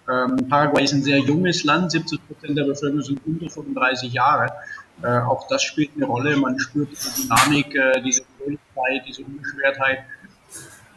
Ähm, 0.09 0.47
Paraguay 0.49 0.83
ist 0.83 0.93
ein 0.93 1.03
sehr 1.03 1.19
junges 1.19 1.63
Land, 1.63 1.91
70 1.91 2.27
Prozent 2.27 2.57
der 2.57 2.63
Bevölkerung 2.63 3.01
sind 3.01 3.21
unter 3.25 3.49
35 3.49 4.13
Jahre. 4.13 4.51
Äh, 5.03 5.19
auch 5.19 5.47
das 5.47 5.63
spielt 5.63 5.91
eine 5.95 6.05
Rolle. 6.05 6.37
Man 6.37 6.59
spürt 6.59 6.89
die 6.91 7.21
Dynamik, 7.23 7.75
äh, 7.75 8.01
diese 8.01 8.23
Fröhlichkeit, 8.37 9.07
diese 9.07 9.23
Unbeschwertheit. 9.23 9.99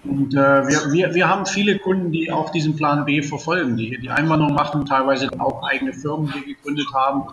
Und 0.05 0.35
äh, 0.35 0.37
wir, 0.37 0.93
wir, 0.93 1.15
wir 1.15 1.29
haben 1.29 1.47
viele 1.47 1.79
Kunden, 1.79 2.13
die 2.13 2.31
auch 2.31 2.51
diesen 2.51 2.77
Plan 2.77 3.05
B 3.07 3.23
verfolgen, 3.23 3.77
die 3.77 3.99
die 3.99 4.11
Einwanderung 4.11 4.55
machen, 4.55 4.85
teilweise 4.85 5.29
auch 5.39 5.67
eigene 5.67 5.95
Firmen, 5.95 6.31
die 6.37 6.55
gegründet 6.55 6.87
haben 6.95 7.25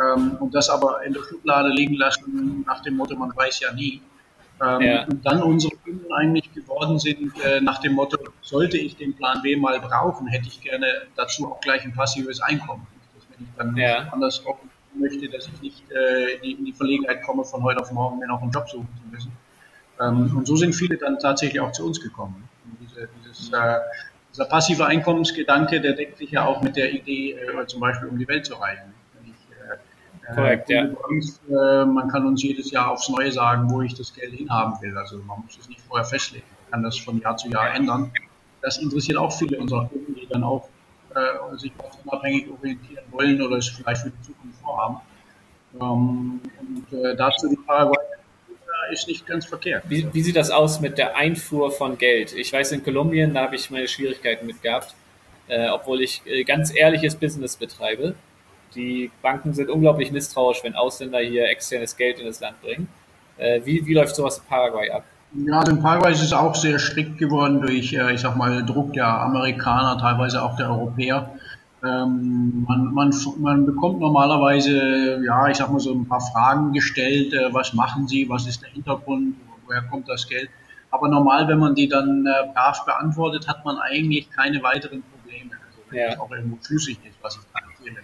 ähm, 0.00 0.36
und 0.40 0.54
das 0.54 0.70
aber 0.70 1.04
in 1.04 1.12
der 1.12 1.22
Schublade 1.22 1.68
liegen 1.68 1.94
lassen 1.94 2.64
nach 2.66 2.82
dem 2.82 2.96
Motto, 2.96 3.14
man 3.16 3.30
weiß 3.36 3.60
ja 3.60 3.72
nie. 3.72 4.00
Ähm, 4.64 4.80
ja. 4.80 5.04
Und 5.04 5.26
dann 5.26 5.42
unsere 5.42 5.74
Kunden 5.76 6.12
eigentlich 6.12 6.52
geworden 6.52 6.98
sind 6.98 7.32
äh, 7.44 7.60
nach 7.60 7.80
dem 7.80 7.94
Motto, 7.94 8.18
sollte 8.40 8.78
ich 8.78 8.96
den 8.96 9.14
Plan 9.14 9.42
B 9.42 9.56
mal 9.56 9.78
brauchen, 9.80 10.26
hätte 10.26 10.48
ich 10.48 10.60
gerne 10.60 10.86
dazu 11.16 11.50
auch 11.50 11.60
gleich 11.60 11.84
ein 11.84 11.92
passives 11.92 12.40
Einkommen. 12.40 12.86
Dass 13.14 13.26
wenn 13.30 13.46
ich 13.46 13.52
dann 13.56 13.76
ja. 13.76 14.08
anders 14.12 14.42
möchte, 14.94 15.28
dass 15.28 15.48
ich 15.48 15.60
nicht 15.60 15.84
äh, 15.90 16.34
in 16.36 16.64
die 16.64 16.72
Verlegenheit 16.72 17.22
komme, 17.22 17.44
von 17.44 17.62
heute 17.62 17.80
auf 17.80 17.90
morgen 17.92 18.18
mir 18.18 18.28
noch 18.28 18.42
einen 18.42 18.52
Job 18.52 18.68
suchen 18.68 18.88
zu 18.96 19.08
müssen. 19.10 19.32
Ähm, 20.00 20.36
und 20.36 20.46
so 20.46 20.56
sind 20.56 20.74
viele 20.74 20.96
dann 20.96 21.18
tatsächlich 21.18 21.60
auch 21.60 21.72
zu 21.72 21.84
uns 21.84 22.00
gekommen. 22.00 22.48
Diese, 22.80 23.08
dieses, 23.18 23.52
äh, 23.52 23.78
dieser 24.32 24.46
passive 24.46 24.86
Einkommensgedanke, 24.86 25.80
der 25.80 25.92
deckt 25.92 26.18
sich 26.18 26.30
ja 26.30 26.44
auch 26.44 26.62
mit 26.62 26.76
der 26.76 26.92
Idee, 26.92 27.32
äh, 27.32 27.66
zum 27.66 27.80
Beispiel 27.80 28.08
um 28.08 28.18
die 28.18 28.28
Welt 28.28 28.46
zu 28.46 28.54
reisen. 28.54 28.94
Korrekt, 30.34 30.70
ja. 30.70 30.86
Angst, 31.10 31.40
äh, 31.48 31.84
man 31.84 32.08
kann 32.08 32.26
uns 32.26 32.42
jedes 32.42 32.70
Jahr 32.70 32.90
aufs 32.90 33.08
Neue 33.08 33.30
sagen, 33.30 33.70
wo 33.70 33.82
ich 33.82 33.94
das 33.94 34.14
Geld 34.14 34.32
hinhaben 34.32 34.80
will. 34.80 34.96
Also 34.96 35.18
man 35.18 35.40
muss 35.42 35.58
es 35.58 35.68
nicht 35.68 35.80
vorher 35.82 36.04
festlegen. 36.04 36.46
Man 36.62 36.70
kann 36.70 36.82
das 36.82 36.98
von 36.98 37.20
Jahr 37.20 37.36
zu 37.36 37.48
Jahr 37.48 37.74
ändern. 37.74 38.10
Das 38.62 38.78
interessiert 38.78 39.18
auch 39.18 39.32
viele 39.32 39.58
unserer 39.58 39.86
Kunden, 39.86 40.14
die 40.14 40.26
dann 40.26 40.44
auch 40.44 40.68
äh, 41.14 41.56
sich 41.56 41.72
unabhängig 42.04 42.48
orientieren 42.50 43.04
wollen 43.10 43.42
oder 43.42 43.58
es 43.58 43.68
vielleicht 43.68 44.02
für 44.02 44.10
die 44.10 44.22
Zukunft 44.22 44.60
vorhaben. 44.62 44.96
Ähm, 45.74 46.40
und 46.60 46.98
äh, 46.98 47.14
dazu 47.16 47.48
die 47.48 47.56
Paraguay 47.56 47.98
ist 48.92 49.08
nicht 49.08 49.26
ganz 49.26 49.46
verkehrt. 49.46 49.84
Wie, 49.88 50.12
wie, 50.12 50.22
sieht 50.22 50.36
das 50.36 50.50
aus 50.50 50.80
mit 50.80 50.98
der 50.98 51.16
Einfuhr 51.16 51.70
von 51.70 51.98
Geld? 51.98 52.32
Ich 52.34 52.52
weiß, 52.52 52.72
in 52.72 52.82
Kolumbien, 52.82 53.34
da 53.34 53.42
habe 53.42 53.56
ich 53.56 53.70
meine 53.70 53.88
Schwierigkeiten 53.88 54.46
mit 54.46 54.62
gehabt, 54.62 54.94
äh, 55.48 55.68
obwohl 55.68 56.00
ich 56.02 56.22
äh, 56.26 56.44
ganz 56.44 56.74
ehrliches 56.74 57.14
Business 57.14 57.56
betreibe. 57.56 58.14
Die 58.74 59.10
Banken 59.22 59.52
sind 59.52 59.70
unglaublich 59.70 60.10
misstrauisch, 60.10 60.62
wenn 60.64 60.74
Ausländer 60.74 61.18
hier 61.18 61.48
externes 61.48 61.96
Geld 61.96 62.18
in 62.18 62.26
das 62.26 62.40
Land 62.40 62.60
bringen. 62.62 62.88
Äh, 63.36 63.60
wie, 63.64 63.84
wie 63.86 63.94
läuft 63.94 64.16
sowas 64.16 64.38
in 64.38 64.44
Paraguay 64.44 64.90
ab? 64.90 65.04
Ja, 65.36 65.60
also 65.60 65.72
in 65.72 65.80
Paraguay 65.80 66.12
ist 66.12 66.22
es 66.22 66.32
auch 66.32 66.54
sehr 66.54 66.78
strikt 66.78 67.18
geworden 67.18 67.60
durch, 67.60 67.92
äh, 67.92 68.12
ich 68.14 68.20
sag 68.20 68.36
mal, 68.36 68.64
Druck 68.64 68.92
der 68.92 69.06
Amerikaner, 69.06 69.98
teilweise 69.98 70.42
auch 70.42 70.56
der 70.56 70.70
Europäer. 70.70 71.34
Ähm, 71.82 72.64
man, 72.66 72.94
man, 72.94 73.12
man 73.38 73.66
bekommt 73.66 74.00
normalerweise, 74.00 75.20
ja, 75.24 75.48
ich 75.48 75.56
sag 75.56 75.70
mal 75.70 75.80
so 75.80 75.92
ein 75.92 76.06
paar 76.06 76.20
Fragen 76.20 76.72
gestellt, 76.72 77.32
äh, 77.34 77.52
was 77.52 77.74
machen 77.74 78.06
sie, 78.06 78.28
was 78.28 78.46
ist 78.46 78.62
der 78.62 78.70
Hintergrund, 78.70 79.34
woher 79.66 79.82
kommt 79.82 80.08
das 80.08 80.28
Geld. 80.28 80.48
Aber 80.90 81.08
normal, 81.08 81.48
wenn 81.48 81.58
man 81.58 81.74
die 81.74 81.88
dann 81.88 82.24
äh, 82.26 82.52
brav 82.52 82.84
beantwortet, 82.84 83.48
hat 83.48 83.64
man 83.64 83.76
eigentlich 83.78 84.30
keine 84.30 84.62
weiteren 84.62 85.02
Probleme. 85.02 85.50
Also 85.66 85.82
wenn 85.90 85.98
ja. 85.98 86.10
das 86.10 86.20
auch 86.20 86.30
irgendwo 86.30 86.58
schlüssig 86.64 86.98
ist, 87.04 87.16
was 87.20 87.36
ich 87.36 87.42
da 87.52 87.58
erzähle 87.68 88.00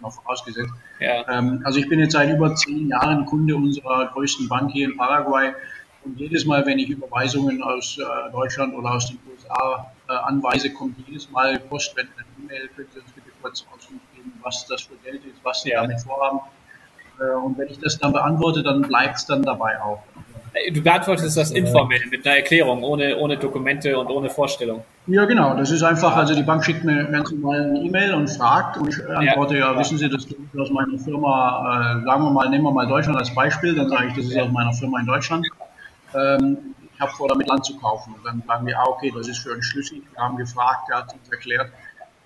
mal 0.00 0.10
vorausgesetzt. 0.10 0.72
Ja. 1.00 1.28
Ähm, 1.28 1.62
also 1.64 1.78
ich 1.78 1.88
bin 1.88 1.98
jetzt 2.00 2.12
seit 2.12 2.30
über 2.30 2.54
zehn 2.54 2.88
Jahren 2.88 3.26
Kunde 3.26 3.56
unserer 3.56 4.06
größten 4.12 4.48
Bank 4.48 4.70
hier 4.72 4.88
in 4.88 4.96
Paraguay. 4.96 5.52
Und 6.04 6.18
jedes 6.20 6.44
Mal, 6.44 6.64
wenn 6.66 6.78
ich 6.78 6.88
Überweisungen 6.88 7.62
aus 7.62 7.98
äh, 7.98 8.30
Deutschland 8.30 8.74
oder 8.74 8.94
aus 8.94 9.08
den 9.08 9.18
USA 9.28 9.92
äh, 10.08 10.12
anweise, 10.12 10.72
kommt 10.72 10.96
jedes 11.06 11.30
Mal 11.30 11.58
Post, 11.58 11.96
wenn 11.96 12.06
eine 12.06 12.26
E-Mail, 12.44 12.68
können 12.68 12.88
Sie 12.92 13.00
uns 13.00 13.10
bitte 13.12 13.30
kurz 13.42 13.66
Auskunft 13.74 14.14
geben, 14.14 14.32
was 14.42 14.66
das 14.66 14.82
für 14.82 14.94
Geld 15.04 15.24
ist, 15.24 15.38
was 15.42 15.62
Sie 15.62 15.70
ja. 15.70 15.82
damit 15.82 16.00
vorhaben. 16.00 16.40
Äh, 17.18 17.34
und 17.34 17.58
wenn 17.58 17.68
ich 17.68 17.80
das 17.80 17.98
dann 17.98 18.12
beantworte, 18.12 18.62
dann 18.62 18.82
bleibt 18.82 19.16
es 19.16 19.26
dann 19.26 19.42
dabei 19.42 19.80
auch. 19.80 20.02
Du 20.72 20.82
beantwortest 20.82 21.36
das 21.36 21.50
informell 21.50 22.00
mit 22.10 22.26
einer 22.26 22.36
Erklärung, 22.36 22.82
ohne, 22.82 23.16
ohne 23.18 23.36
Dokumente 23.36 23.98
und 23.98 24.08
ohne 24.08 24.30
Vorstellung. 24.30 24.84
Ja, 25.06 25.24
genau. 25.26 25.54
Das 25.54 25.70
ist 25.70 25.82
einfach, 25.82 26.16
also 26.16 26.34
die 26.34 26.42
Bank 26.42 26.64
schickt 26.64 26.82
mir 26.82 27.04
ganz 27.04 27.30
normal 27.30 27.62
eine 27.62 27.80
E-Mail 27.80 28.14
und 28.14 28.28
fragt 28.28 28.78
und 28.78 28.88
ich 28.88 29.06
antworte, 29.06 29.58
ja, 29.58 29.72
ja 29.72 29.78
wissen 29.78 29.98
Sie, 29.98 30.08
das 30.08 30.24
ist 30.24 30.36
aus 30.58 30.70
meiner 30.70 30.98
Firma, 30.98 31.98
äh, 32.00 32.04
sagen 32.04 32.22
wir 32.24 32.30
mal, 32.30 32.48
nehmen 32.48 32.64
wir 32.64 32.72
mal 32.72 32.86
Deutschland 32.86 33.18
als 33.18 33.34
Beispiel, 33.34 33.74
dann 33.74 33.88
sage 33.88 34.06
ich, 34.08 34.14
das 34.14 34.26
ist 34.26 34.38
aus 34.38 34.50
meiner 34.50 34.72
Firma 34.72 35.00
in 35.00 35.06
Deutschland. 35.06 35.46
Ähm, 36.14 36.58
ich 36.94 37.00
habe 37.00 37.12
vor, 37.12 37.28
damit 37.28 37.46
Land 37.48 37.64
zu 37.64 37.76
kaufen. 37.76 38.14
Und 38.14 38.24
dann 38.24 38.42
sagen 38.46 38.66
wir, 38.66 38.78
ah, 38.78 38.86
okay, 38.88 39.12
das 39.14 39.28
ist 39.28 39.38
für 39.38 39.52
uns 39.52 39.66
schlüssig. 39.66 40.02
Wir 40.14 40.22
haben 40.22 40.36
gefragt, 40.36 40.88
er 40.90 40.98
hat 40.98 41.12
uns 41.12 41.28
erklärt. 41.30 41.70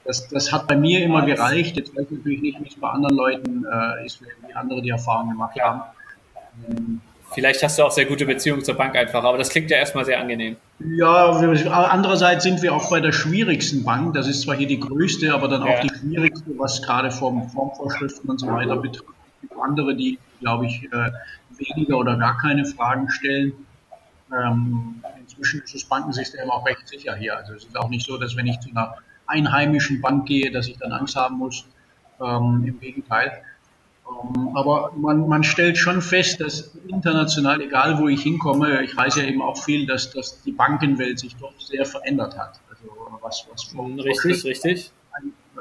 Das, 0.04 0.28
das 0.28 0.52
hat 0.52 0.68
bei 0.68 0.76
mir 0.76 1.02
immer 1.04 1.26
gereicht. 1.26 1.76
Jetzt 1.76 1.96
weiß 1.96 2.06
ich 2.10 2.18
natürlich 2.18 2.40
nicht, 2.40 2.60
wie 2.60 2.68
es 2.68 2.76
bei 2.76 2.88
anderen 2.88 3.16
Leuten 3.16 3.64
äh, 3.64 4.06
ist, 4.06 4.22
wie 4.22 4.54
andere 4.54 4.80
die 4.80 4.90
Erfahrung 4.90 5.30
gemacht 5.30 5.60
haben. 5.60 5.82
Ähm, 6.68 7.00
Vielleicht 7.32 7.62
hast 7.62 7.78
du 7.78 7.84
auch 7.84 7.90
sehr 7.90 8.06
gute 8.06 8.26
Beziehungen 8.26 8.64
zur 8.64 8.74
Bank 8.74 8.96
einfach, 8.96 9.22
aber 9.22 9.38
das 9.38 9.50
klingt 9.50 9.70
ja 9.70 9.76
erstmal 9.76 10.04
sehr 10.04 10.20
angenehm. 10.20 10.56
Ja, 10.80 11.40
wir, 11.40 11.72
andererseits 11.72 12.42
sind 12.42 12.60
wir 12.62 12.74
auch 12.74 12.90
bei 12.90 13.00
der 13.00 13.12
schwierigsten 13.12 13.84
Bank. 13.84 14.14
Das 14.14 14.26
ist 14.26 14.42
zwar 14.42 14.56
hier 14.56 14.66
die 14.66 14.80
größte, 14.80 15.32
aber 15.32 15.48
dann 15.48 15.64
ja. 15.64 15.74
auch 15.74 15.80
die 15.80 15.90
schwierigste, 15.90 16.50
was 16.58 16.82
gerade 16.82 17.10
Formvorschriften 17.10 18.28
und 18.28 18.38
so 18.38 18.48
weiter 18.48 18.76
betrifft. 18.76 19.14
Es 19.42 19.48
gibt 19.48 19.60
andere, 19.60 19.94
die, 19.94 20.18
glaube 20.40 20.66
ich, 20.66 20.82
äh, 20.92 21.10
weniger 21.56 21.98
oder 21.98 22.16
gar 22.16 22.36
keine 22.38 22.64
Fragen 22.64 23.08
stellen. 23.10 23.52
Ähm, 24.32 25.02
inzwischen 25.20 25.62
ist 25.62 25.74
das 25.74 25.84
Bankensystem 25.84 26.50
auch 26.50 26.66
recht 26.66 26.86
sicher 26.88 27.14
hier. 27.14 27.36
Also 27.36 27.54
es 27.54 27.64
ist 27.64 27.76
auch 27.76 27.88
nicht 27.88 28.06
so, 28.06 28.16
dass 28.16 28.36
wenn 28.36 28.46
ich 28.46 28.58
zu 28.60 28.70
einer 28.70 28.96
einheimischen 29.26 30.00
Bank 30.00 30.26
gehe, 30.26 30.50
dass 30.50 30.68
ich 30.68 30.78
dann 30.78 30.92
Angst 30.92 31.16
haben 31.16 31.38
muss. 31.38 31.64
Ähm, 32.20 32.64
Im 32.66 32.80
Gegenteil. 32.80 33.42
Ähm, 34.10 34.56
aber 34.56 34.92
man, 34.96 35.28
man 35.28 35.44
stellt 35.44 35.78
schon 35.78 36.02
fest, 36.02 36.40
dass 36.40 36.74
international, 36.88 37.60
egal 37.60 37.98
wo 37.98 38.08
ich 38.08 38.22
hinkomme, 38.22 38.82
ich 38.82 38.96
weiß 38.96 39.16
ja 39.16 39.24
eben 39.24 39.42
auch 39.42 39.62
viel, 39.62 39.86
dass, 39.86 40.10
dass 40.10 40.42
die 40.42 40.52
Bankenwelt 40.52 41.18
sich 41.18 41.36
doch 41.36 41.52
sehr 41.60 41.84
verändert 41.84 42.38
hat. 42.38 42.60
Also 42.68 42.90
was, 43.20 43.46
was 43.50 43.64
vor, 43.64 43.86
richtig, 43.86 44.40
vor 44.40 44.50
richtig. 44.50 44.92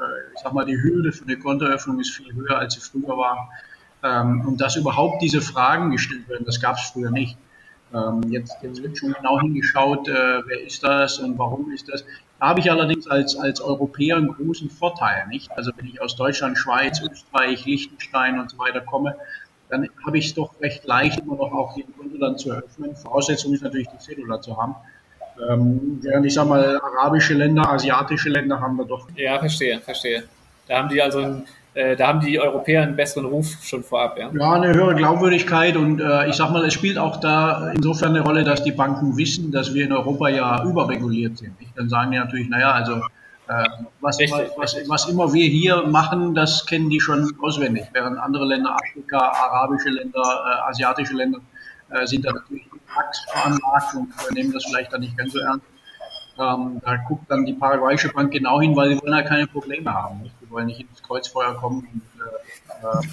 ich 0.34 0.40
sag 0.42 0.52
mal, 0.52 0.64
die 0.64 0.80
Hürde 0.80 1.12
für 1.12 1.24
eine 1.24 1.38
Kontoeröffnung 1.38 2.00
ist 2.00 2.10
viel 2.10 2.32
höher, 2.34 2.58
als 2.58 2.74
sie 2.74 2.80
früher 2.80 3.16
war. 3.16 3.50
Ähm, 4.02 4.46
und 4.46 4.60
dass 4.60 4.76
überhaupt 4.76 5.22
diese 5.22 5.40
Fragen 5.40 5.90
gestellt 5.90 6.28
werden, 6.28 6.44
das 6.46 6.60
gab 6.60 6.76
es 6.76 6.82
früher 6.82 7.10
nicht. 7.10 7.36
Ähm, 7.92 8.22
jetzt, 8.30 8.56
jetzt 8.62 8.82
wird 8.82 8.96
schon 8.96 9.12
genau 9.12 9.40
hingeschaut, 9.40 10.08
äh, 10.08 10.42
wer 10.46 10.62
ist 10.64 10.82
das 10.82 11.18
und 11.18 11.38
warum 11.38 11.70
ist 11.72 11.88
das. 11.88 12.04
Habe 12.40 12.60
ich 12.60 12.70
allerdings 12.70 13.06
als, 13.06 13.36
als 13.36 13.60
Europäer 13.60 14.16
einen 14.16 14.32
großen 14.32 14.70
Vorteil, 14.70 15.26
nicht? 15.28 15.50
Also 15.52 15.72
wenn 15.76 15.86
ich 15.86 16.00
aus 16.00 16.16
Deutschland, 16.16 16.56
Schweiz, 16.56 17.00
Österreich, 17.02 17.66
Liechtenstein 17.66 18.40
und 18.40 18.50
so 18.50 18.58
weiter 18.58 18.80
komme, 18.80 19.16
dann 19.68 19.88
habe 20.04 20.18
ich 20.18 20.28
es 20.28 20.34
doch 20.34 20.58
recht 20.60 20.84
leicht, 20.84 21.20
immer 21.20 21.36
noch 21.36 21.52
auch 21.52 21.74
hier 21.74 21.84
ein 21.84 21.96
Konto 21.96 22.18
dann 22.18 22.38
zu 22.38 22.50
eröffnen. 22.50 22.96
Voraussetzung 22.96 23.52
ist 23.52 23.62
natürlich, 23.62 23.88
die 23.88 23.98
Cedula 23.98 24.40
zu 24.40 24.56
haben. 24.56 24.74
Ähm, 25.48 26.00
während 26.02 26.26
ich 26.26 26.34
sage 26.34 26.48
mal, 26.48 26.80
arabische 26.80 27.34
Länder, 27.34 27.68
asiatische 27.68 28.30
Länder 28.30 28.60
haben 28.60 28.76
wir 28.76 28.84
doch. 28.84 29.06
Ja, 29.16 29.38
verstehe, 29.38 29.80
verstehe. 29.80 30.24
Da 30.66 30.78
haben 30.78 30.88
die 30.88 31.00
also 31.00 31.20
ein 31.20 31.44
äh, 31.74 31.96
da 31.96 32.08
haben 32.08 32.20
die 32.20 32.40
Europäer 32.40 32.82
einen 32.82 32.96
besseren 32.96 33.26
Ruf 33.26 33.46
schon 33.62 33.84
vorab. 33.84 34.18
Ja, 34.18 34.30
ja 34.32 34.52
eine 34.52 34.74
höhere 34.74 34.94
Glaubwürdigkeit 34.94 35.76
und 35.76 36.00
äh, 36.00 36.28
ich 36.28 36.34
sag 36.34 36.50
mal, 36.50 36.64
es 36.64 36.74
spielt 36.74 36.98
auch 36.98 37.18
da 37.18 37.70
insofern 37.70 38.10
eine 38.10 38.20
Rolle, 38.20 38.42
dass 38.44 38.64
die 38.64 38.72
Banken 38.72 39.16
wissen, 39.16 39.52
dass 39.52 39.72
wir 39.72 39.84
in 39.84 39.92
Europa 39.92 40.28
ja 40.28 40.64
überreguliert 40.64 41.38
sind. 41.38 41.54
Dann 41.76 41.88
sagen 41.88 42.10
die 42.10 42.18
natürlich, 42.18 42.48
naja, 42.48 42.72
also 42.72 42.96
äh, 43.46 43.64
was, 44.00 44.18
richtig, 44.18 44.50
was, 44.56 44.74
richtig. 44.74 44.90
was, 44.90 45.08
immer 45.08 45.32
wir 45.32 45.46
hier 45.46 45.82
machen, 45.86 46.34
das 46.34 46.66
kennen 46.66 46.90
die 46.90 47.00
schon 47.00 47.32
auswendig, 47.40 47.84
während 47.92 48.18
andere 48.18 48.46
Länder, 48.46 48.76
Afrika, 48.76 49.18
arabische 49.18 49.90
Länder, 49.90 50.20
äh, 50.20 50.68
asiatische 50.68 51.14
Länder, 51.14 51.38
äh, 51.90 52.06
sind 52.06 52.24
da 52.24 52.32
natürlich 52.32 52.64
veranlagt 53.32 53.94
und 53.94 54.12
nehmen 54.32 54.52
das 54.52 54.64
vielleicht 54.64 54.92
dann 54.92 55.00
nicht 55.00 55.16
ganz 55.16 55.32
so 55.32 55.38
ernst. 55.38 55.66
Ähm, 56.38 56.80
da 56.84 56.96
guckt 56.96 57.30
dann 57.30 57.44
die 57.44 57.52
paraguayische 57.52 58.08
Bank 58.08 58.32
genau 58.32 58.60
hin, 58.60 58.74
weil 58.74 58.90
sie 58.90 59.02
wollen 59.02 59.12
ja 59.12 59.22
keine 59.22 59.46
Probleme 59.46 59.92
haben. 59.92 60.22
Nicht? 60.22 60.34
Die 60.50 60.54
wollen 60.54 60.66
nicht 60.66 60.80
ins 60.80 61.00
Kreuzfeuer 61.02 61.54
kommen. 61.54 61.86
Und, 61.92 62.02
äh, 62.82 63.06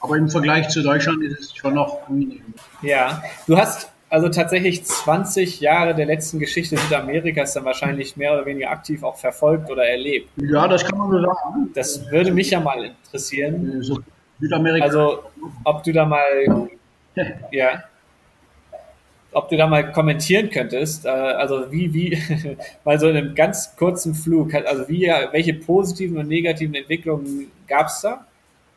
aber 0.00 0.16
im 0.16 0.28
Vergleich 0.28 0.68
zu 0.70 0.82
Deutschland 0.82 1.22
ist 1.22 1.38
es 1.38 1.54
schon 1.54 1.74
noch 1.74 2.08
angenehm. 2.08 2.52
Ja, 2.82 3.22
du 3.46 3.56
hast 3.56 3.92
also 4.08 4.28
tatsächlich 4.28 4.84
20 4.84 5.60
Jahre 5.60 5.94
der 5.94 6.06
letzten 6.06 6.40
Geschichte 6.40 6.76
Südamerikas 6.76 7.54
dann 7.54 7.64
wahrscheinlich 7.64 8.16
mehr 8.16 8.32
oder 8.32 8.44
weniger 8.44 8.70
aktiv 8.70 9.04
auch 9.04 9.16
verfolgt 9.16 9.70
oder 9.70 9.86
erlebt. 9.86 10.30
Ja, 10.36 10.66
das 10.66 10.84
kann 10.84 10.98
man 10.98 11.10
so 11.10 11.20
sagen. 11.20 11.70
Das 11.74 12.10
würde 12.10 12.32
mich 12.32 12.50
ja 12.50 12.58
mal 12.58 12.84
interessieren. 12.84 13.82
So 13.82 14.00
Südamerika. 14.40 14.84
Also, 14.84 15.22
ob 15.62 15.84
du 15.84 15.92
da 15.92 16.06
mal, 16.06 16.68
ja, 17.52 17.84
ob 19.32 19.48
du 19.48 19.56
da 19.56 19.66
mal 19.66 19.92
kommentieren 19.92 20.50
könntest, 20.50 21.04
äh, 21.04 21.08
also 21.08 21.70
wie, 21.70 21.92
wie, 21.92 22.22
mal 22.84 22.98
so 22.98 23.08
in 23.08 23.16
einem 23.16 23.34
ganz 23.34 23.76
kurzen 23.76 24.14
Flug, 24.14 24.54
also 24.54 24.88
wie, 24.88 25.06
welche 25.30 25.54
positiven 25.54 26.18
und 26.18 26.28
negativen 26.28 26.74
Entwicklungen 26.74 27.50
gab 27.66 27.86
es 27.86 28.00
da? 28.00 28.26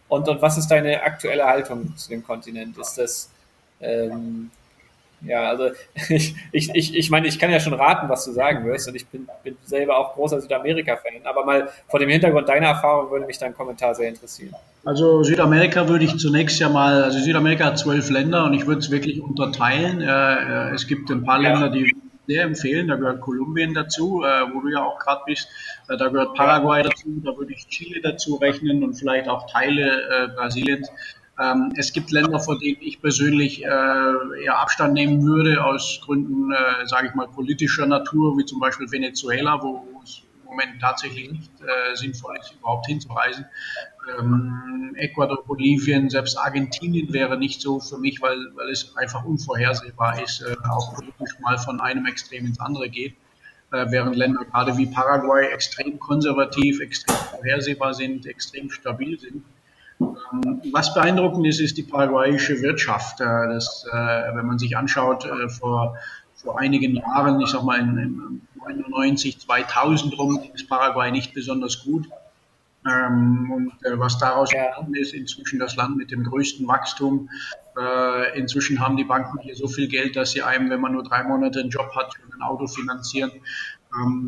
Und, 0.08 0.28
und 0.30 0.42
was 0.42 0.58
ist 0.58 0.68
deine 0.68 1.02
aktuelle 1.02 1.46
Haltung 1.46 1.96
zu 1.96 2.10
dem 2.10 2.24
Kontinent? 2.24 2.78
Ist 2.78 2.98
das, 2.98 3.30
ähm, 3.82 4.52
ja, 5.26 5.50
also 5.50 5.70
ich, 6.10 6.36
ich, 6.52 6.70
ich, 6.74 6.96
ich 6.96 7.10
meine, 7.10 7.28
ich 7.28 7.40
kann 7.40 7.52
ja 7.52 7.60
schon 7.60 7.74
raten, 7.74 8.10
was 8.10 8.26
du 8.26 8.32
sagen 8.32 8.66
wirst 8.66 8.88
und 8.88 8.96
ich 8.96 9.08
bin, 9.08 9.28
bin 9.44 9.58
selber 9.64 9.98
auch 9.98 10.14
großer 10.14 10.42
Südamerika-Fan, 10.42 11.26
aber 11.26 11.46
mal 11.46 11.70
vor 11.88 12.00
dem 12.00 12.10
Hintergrund 12.10 12.50
deiner 12.50 12.68
Erfahrung 12.68 13.12
würde 13.12 13.26
mich 13.26 13.38
dein 13.38 13.54
Kommentar 13.54 13.96
sehr 13.96 14.10
interessieren. 14.10 14.54
Also 14.86 15.24
Südamerika 15.24 15.88
würde 15.88 16.04
ich 16.04 16.18
zunächst 16.18 16.60
ja 16.60 16.68
mal, 16.68 17.04
also 17.04 17.18
Südamerika 17.20 17.66
hat 17.66 17.80
zwölf 17.80 18.10
Länder 18.10 18.44
und 18.44 18.54
ich 18.54 18.68
würde 18.68 18.80
es 18.80 18.92
wirklich 18.92 19.22
unterteilen. 19.22 20.02
Äh, 20.02 20.06
äh, 20.06 20.74
es 20.74 20.88
gibt 20.88 21.10
ein 21.10 21.24
paar. 21.24 21.40
Länder, 21.40 21.70
die 21.70 21.96
sehr 22.28 22.44
empfehlen, 22.44 22.88
da 22.88 22.96
gehört 22.96 23.20
Kolumbien 23.20 23.74
dazu, 23.74 24.24
äh, 24.24 24.54
wo 24.54 24.62
du 24.62 24.70
ja 24.70 24.84
auch 24.84 24.98
gerade 25.00 25.22
bist, 25.26 25.48
da 25.88 26.08
gehört 26.08 26.36
Paraguay 26.36 26.82
dazu, 26.82 27.22
da 27.24 27.36
würde 27.36 27.54
ich 27.54 27.68
Chile 27.68 28.00
dazu 28.02 28.36
rechnen 28.36 28.84
und 28.84 28.94
vielleicht 28.94 29.28
auch 29.28 29.50
Teile 29.52 30.32
Brasiliens. 30.38 30.90
Ähm, 31.40 31.74
es 31.76 31.94
gibt 31.94 32.12
Länder, 32.12 32.40
vor 32.40 32.60
denen 32.60 32.78
ich 32.82 33.02
persönlich 33.02 33.64
äh, 33.64 33.68
eher 33.68 34.60
Abstand 34.60 34.94
nehmen 34.94 35.24
würde, 35.24 35.64
aus 35.64 36.00
Gründen, 36.04 36.52
äh, 36.52 36.86
sage 36.86 37.08
ich 37.08 37.16
mal, 37.16 37.28
politischer 37.28 37.88
Natur, 37.88 38.38
wie 38.38 38.46
zum 38.46 38.60
Beispiel 38.60 38.92
Venezuela, 38.92 39.60
wo 39.62 39.84
es 40.04 40.22
im 40.42 40.46
Moment 40.46 40.80
tatsächlich 40.80 41.32
nicht 41.32 41.52
äh, 41.62 41.96
sinnvoll 41.96 42.38
ist, 42.40 42.54
überhaupt 42.54 42.86
hinzureisen. 42.86 43.46
Ähm, 44.20 44.94
Ecuador, 44.96 45.44
Bolivien, 45.44 46.10
selbst 46.10 46.38
Argentinien 46.38 47.12
wäre 47.14 47.38
nicht 47.38 47.62
so 47.62 47.80
für 47.80 47.98
mich, 47.98 48.22
weil, 48.22 48.38
weil 48.54 48.70
es 48.70 48.96
einfach 48.96 49.26
unvorhersehbar 49.26 50.22
ist, 50.22 50.42
äh, 50.42 50.56
auch 50.70 50.94
politisch 50.94 51.40
mal 51.40 51.58
von 51.58 51.82
einem 51.82 52.06
Extrem 52.06 52.46
ins 52.46 52.60
andere 52.60 52.90
geht. 52.90 53.16
Äh, 53.72 53.88
während 53.90 54.16
Länder 54.16 54.46
gerade 54.46 54.78
wie 54.78 54.86
Paraguay 54.86 55.48
extrem 55.48 56.00
konservativ, 56.00 56.80
extrem 56.80 57.16
vorhersehbar 57.32 57.96
sind, 57.96 58.28
extrem 58.28 58.70
stabil 58.70 59.20
sind. 59.20 59.44
Was 60.72 60.94
beeindruckend 60.94 61.46
ist, 61.48 61.60
ist 61.60 61.78
die 61.78 61.84
paraguayische 61.84 62.62
Wirtschaft. 62.62 63.22
Äh, 63.22 63.26
das, 63.26 63.86
äh, 63.92 63.96
wenn 64.36 64.46
man 64.46 64.60
sich 64.60 64.78
anschaut, 64.78 65.26
äh, 65.26 65.50
vor, 65.50 65.98
vor 66.36 66.60
einigen 66.60 66.96
Jahren, 66.96 67.40
ich 67.42 67.50
sag 67.50 67.64
mal 67.64 67.80
in, 67.80 68.42
99, 68.66 69.40
2000 69.40 70.18
rum, 70.18 70.40
ist 70.54 70.70
Paraguay 70.70 71.12
nicht 71.12 71.34
besonders 71.34 71.84
gut. 71.84 72.08
Ähm, 72.86 73.52
und 73.52 73.74
was 74.00 74.18
daraus 74.18 74.52
geworden 74.52 74.96
ist, 74.96 75.14
inzwischen 75.14 75.60
das 75.60 75.76
Land 75.76 75.98
mit 75.98 76.12
dem 76.12 76.24
größten 76.24 76.66
Wachstum. 76.68 77.30
inzwischen 78.36 78.80
haben 78.80 78.98
die 78.98 79.04
Banken 79.04 79.40
hier 79.40 79.56
so 79.56 79.68
viel 79.68 79.88
Geld, 79.88 80.16
dass 80.16 80.32
sie 80.32 80.44
einem, 80.44 80.70
wenn 80.70 80.80
man 80.80 80.94
nur 80.94 81.04
drei 81.04 81.24
Monate 81.24 81.60
einen 81.60 81.72
Job 81.72 81.94
hat, 81.96 82.14
ein 82.34 82.42
Auto 82.42 82.68
finanzieren 82.68 83.32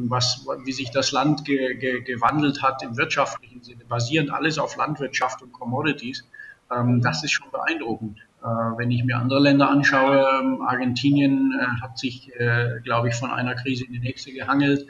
was, 0.09 0.45
wie 0.63 0.71
sich 0.71 0.91
das 0.91 1.11
Land 1.11 1.45
ge, 1.45 1.75
ge, 1.75 2.01
gewandelt 2.01 2.61
hat 2.61 2.83
im 2.83 2.97
wirtschaftlichen 2.97 3.63
Sinne, 3.63 3.85
basierend 3.85 4.31
alles 4.31 4.57
auf 4.59 4.75
Landwirtschaft 4.75 5.41
und 5.41 5.51
Commodities, 5.51 6.27
ähm, 6.71 7.01
das 7.01 7.23
ist 7.23 7.31
schon 7.31 7.49
beeindruckend. 7.51 8.19
Äh, 8.45 8.77
wenn 8.77 8.91
ich 8.91 9.03
mir 9.03 9.17
andere 9.17 9.39
Länder 9.39 9.71
anschaue, 9.71 10.23
ähm, 10.39 10.61
Argentinien 10.61 11.51
äh, 11.59 11.81
hat 11.81 11.97
sich, 11.97 12.31
äh, 12.39 12.79
glaube 12.83 13.09
ich, 13.09 13.15
von 13.15 13.31
einer 13.31 13.55
Krise 13.55 13.85
in 13.85 13.93
die 13.93 13.99
nächste 13.99 14.31
gehangelt, 14.31 14.85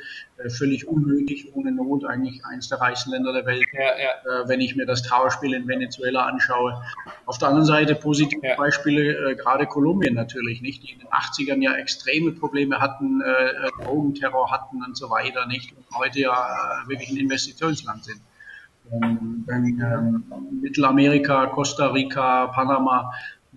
völlig 0.49 0.85
unnötig, 0.85 1.53
ohne 1.53 1.71
Not, 1.71 2.03
eigentlich 2.03 2.43
eines 2.45 2.67
der 2.67 2.81
reichsten 2.81 3.11
Länder 3.11 3.31
der 3.31 3.45
Welt. 3.45 3.63
Ja, 3.71 3.79
ja. 3.81 4.49
Wenn 4.49 4.59
ich 4.59 4.75
mir 4.75 4.85
das 4.85 5.01
Trauerspiel 5.01 5.53
in 5.53 5.65
Venezuela 5.65 6.25
anschaue. 6.25 6.83
Auf 7.25 7.37
der 7.37 7.47
anderen 7.47 7.65
Seite 7.65 7.95
positive 7.95 8.45
ja. 8.45 8.57
Beispiele, 8.57 9.37
gerade 9.37 9.65
Kolumbien 9.65 10.13
natürlich, 10.13 10.61
nicht, 10.61 10.83
die 10.83 10.91
in 10.91 10.99
den 10.99 11.07
80ern 11.07 11.63
ja 11.63 11.75
extreme 11.75 12.33
Probleme 12.33 12.81
hatten, 12.81 13.21
Drogenterror 13.81 14.51
hatten 14.51 14.83
und 14.83 14.97
so 14.97 15.09
weiter, 15.09 15.45
nicht, 15.45 15.71
und 15.71 15.85
heute 15.97 16.19
ja 16.19 16.35
wirklich 16.85 17.11
ein 17.11 17.17
Investitionsland 17.17 18.03
sind. 18.03 18.19
Ähm, 18.91 19.43
dann 19.47 19.65
ähm, 19.65 20.23
Mittelamerika, 20.61 21.47
Costa 21.47 21.87
Rica, 21.87 22.47
Panama, 22.47 23.11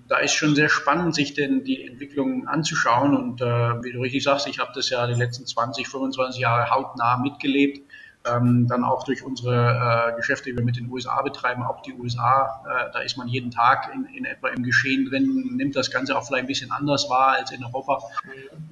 da 0.08 0.18
ist 0.18 0.32
schon 0.32 0.54
sehr 0.54 0.68
spannend, 0.68 1.14
sich 1.14 1.34
denn 1.34 1.64
die 1.64 1.86
Entwicklung 1.86 2.48
anzuschauen. 2.48 3.14
Und 3.14 3.40
äh, 3.40 3.44
wie 3.44 3.92
du 3.92 4.00
richtig 4.00 4.24
sagst, 4.24 4.46
ich 4.46 4.58
habe 4.58 4.72
das 4.74 4.90
ja 4.90 5.06
die 5.06 5.14
letzten 5.14 5.46
20, 5.46 5.86
25 5.86 6.40
Jahre 6.40 6.70
hautnah 6.70 7.18
mitgelebt. 7.18 7.82
Ähm, 8.24 8.66
dann 8.68 8.84
auch 8.84 9.04
durch 9.04 9.22
unsere 9.22 10.10
äh, 10.12 10.16
Geschäfte, 10.16 10.50
die 10.50 10.56
wir 10.56 10.64
mit 10.64 10.76
den 10.76 10.90
USA 10.90 11.22
betreiben, 11.22 11.62
auch 11.62 11.82
die 11.82 11.94
USA, 11.94 12.62
äh, 12.66 12.92
da 12.92 13.00
ist 13.00 13.16
man 13.16 13.28
jeden 13.28 13.52
Tag 13.52 13.90
in, 13.94 14.06
in, 14.06 14.24
etwa 14.24 14.48
im 14.48 14.64
Geschehen 14.64 15.08
drin, 15.08 15.54
nimmt 15.56 15.76
das 15.76 15.90
Ganze 15.90 16.18
auch 16.18 16.26
vielleicht 16.26 16.44
ein 16.44 16.48
bisschen 16.48 16.72
anders 16.72 17.08
wahr 17.08 17.36
als 17.38 17.52
in 17.52 17.64
Europa. 17.64 18.02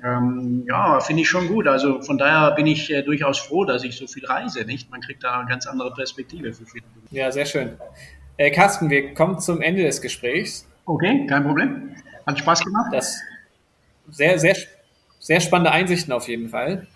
Ähm, 0.04 0.64
ja, 0.66 0.98
finde 0.98 1.22
ich 1.22 1.28
schon 1.28 1.46
gut. 1.46 1.68
Also 1.68 2.02
von 2.02 2.18
daher 2.18 2.50
bin 2.56 2.66
ich 2.66 2.92
äh, 2.92 3.02
durchaus 3.02 3.38
froh, 3.38 3.64
dass 3.64 3.84
ich 3.84 3.96
so 3.96 4.08
viel 4.08 4.26
reise, 4.26 4.64
nicht? 4.64 4.90
Man 4.90 5.00
kriegt 5.00 5.22
da 5.22 5.38
eine 5.38 5.48
ganz 5.48 5.66
andere 5.66 5.94
Perspektive 5.94 6.52
für 6.52 6.66
viele. 6.66 6.84
Ja, 7.10 7.30
sehr 7.30 7.46
schön. 7.46 7.78
Äh, 8.36 8.50
Carsten, 8.50 8.90
wir 8.90 9.14
kommen 9.14 9.38
zum 9.38 9.62
Ende 9.62 9.84
des 9.84 10.02
Gesprächs. 10.02 10.66
Okay, 10.86 11.26
kein 11.26 11.44
Problem. 11.44 11.90
Hat 12.26 12.38
Spaß 12.38 12.64
gemacht. 12.64 12.92
Das 12.92 13.20
sehr, 14.08 14.38
sehr, 14.38 14.56
sehr 15.18 15.40
spannende 15.40 15.72
Einsichten 15.72 16.12
auf 16.12 16.28
jeden 16.28 16.48
Fall. 16.48 16.86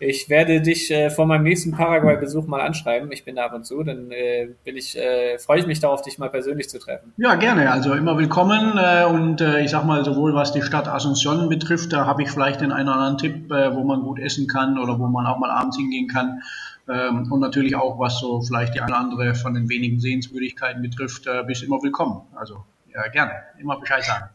Ich 0.00 0.28
werde 0.28 0.60
dich 0.60 0.90
äh, 0.90 1.08
vor 1.08 1.26
meinem 1.26 1.44
nächsten 1.44 1.70
Paraguay-Besuch 1.70 2.46
mal 2.46 2.60
anschreiben. 2.60 3.12
Ich 3.12 3.24
bin 3.24 3.36
da 3.36 3.46
ab 3.46 3.54
und 3.54 3.64
zu. 3.64 3.82
Dann 3.82 4.10
äh, 4.10 4.48
bin 4.64 4.76
ich, 4.76 4.96
äh, 4.98 5.38
freue 5.38 5.60
ich 5.60 5.66
mich 5.66 5.78
darauf, 5.78 6.02
dich 6.02 6.18
mal 6.18 6.30
persönlich 6.30 6.68
zu 6.68 6.78
treffen. 6.78 7.12
Ja, 7.16 7.36
gerne. 7.36 7.70
Also 7.70 7.94
immer 7.94 8.18
willkommen. 8.18 8.76
Äh, 8.76 9.04
und 9.04 9.40
äh, 9.40 9.62
ich 9.62 9.70
sag 9.70 9.84
mal, 9.84 10.04
sowohl 10.04 10.34
was 10.34 10.52
die 10.52 10.62
Stadt 10.62 10.88
Asunción 10.88 11.48
betrifft, 11.48 11.92
da 11.92 12.06
habe 12.06 12.22
ich 12.22 12.30
vielleicht 12.30 12.60
den 12.60 12.72
einen 12.72 12.88
oder 12.88 12.96
anderen 12.98 13.18
Tipp, 13.18 13.52
äh, 13.52 13.74
wo 13.74 13.84
man 13.84 14.02
gut 14.02 14.18
essen 14.18 14.48
kann 14.48 14.78
oder 14.78 14.98
wo 14.98 15.06
man 15.06 15.26
auch 15.26 15.38
mal 15.38 15.50
abends 15.50 15.76
hingehen 15.76 16.08
kann. 16.08 16.42
Ähm, 16.88 17.30
und 17.30 17.40
natürlich 17.40 17.76
auch, 17.76 17.98
was 17.98 18.18
so 18.18 18.42
vielleicht 18.42 18.74
die 18.74 18.80
eine 18.80 18.90
oder 18.90 19.00
andere 19.00 19.34
von 19.34 19.54
den 19.54 19.68
wenigen 19.68 20.00
Sehenswürdigkeiten 20.00 20.82
betrifft, 20.82 21.26
äh, 21.26 21.44
bist 21.46 21.62
immer 21.62 21.82
willkommen. 21.82 22.22
Also 22.34 22.64
ja, 22.94 23.08
gerne. 23.08 23.32
Immer 23.58 23.80
Bescheid 23.80 24.04
sagen. 24.04 24.26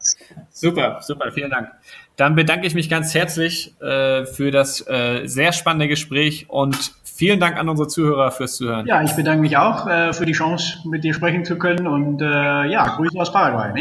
Super, 0.50 0.98
super, 1.00 1.32
vielen 1.32 1.50
Dank. 1.50 1.70
Dann 2.16 2.34
bedanke 2.34 2.66
ich 2.66 2.74
mich 2.74 2.90
ganz 2.90 3.14
herzlich 3.14 3.80
äh, 3.80 4.26
für 4.26 4.50
das 4.50 4.86
äh, 4.86 5.26
sehr 5.26 5.52
spannende 5.52 5.88
Gespräch 5.88 6.50
und 6.50 6.92
vielen 7.02 7.40
Dank 7.40 7.56
an 7.56 7.68
unsere 7.68 7.88
Zuhörer 7.88 8.30
fürs 8.30 8.56
Zuhören. 8.56 8.86
Ja, 8.86 9.02
ich 9.02 9.12
bedanke 9.12 9.40
mich 9.40 9.56
auch 9.56 9.86
äh, 9.86 10.12
für 10.12 10.26
die 10.26 10.32
Chance, 10.32 10.78
mit 10.86 11.04
dir 11.04 11.14
sprechen 11.14 11.44
zu 11.44 11.56
können 11.56 11.86
und 11.86 12.20
äh, 12.20 12.24
ja, 12.66 12.96
Grüße 12.96 13.18
aus 13.18 13.32
Paraguay. 13.32 13.68
Nicht? 13.68 13.78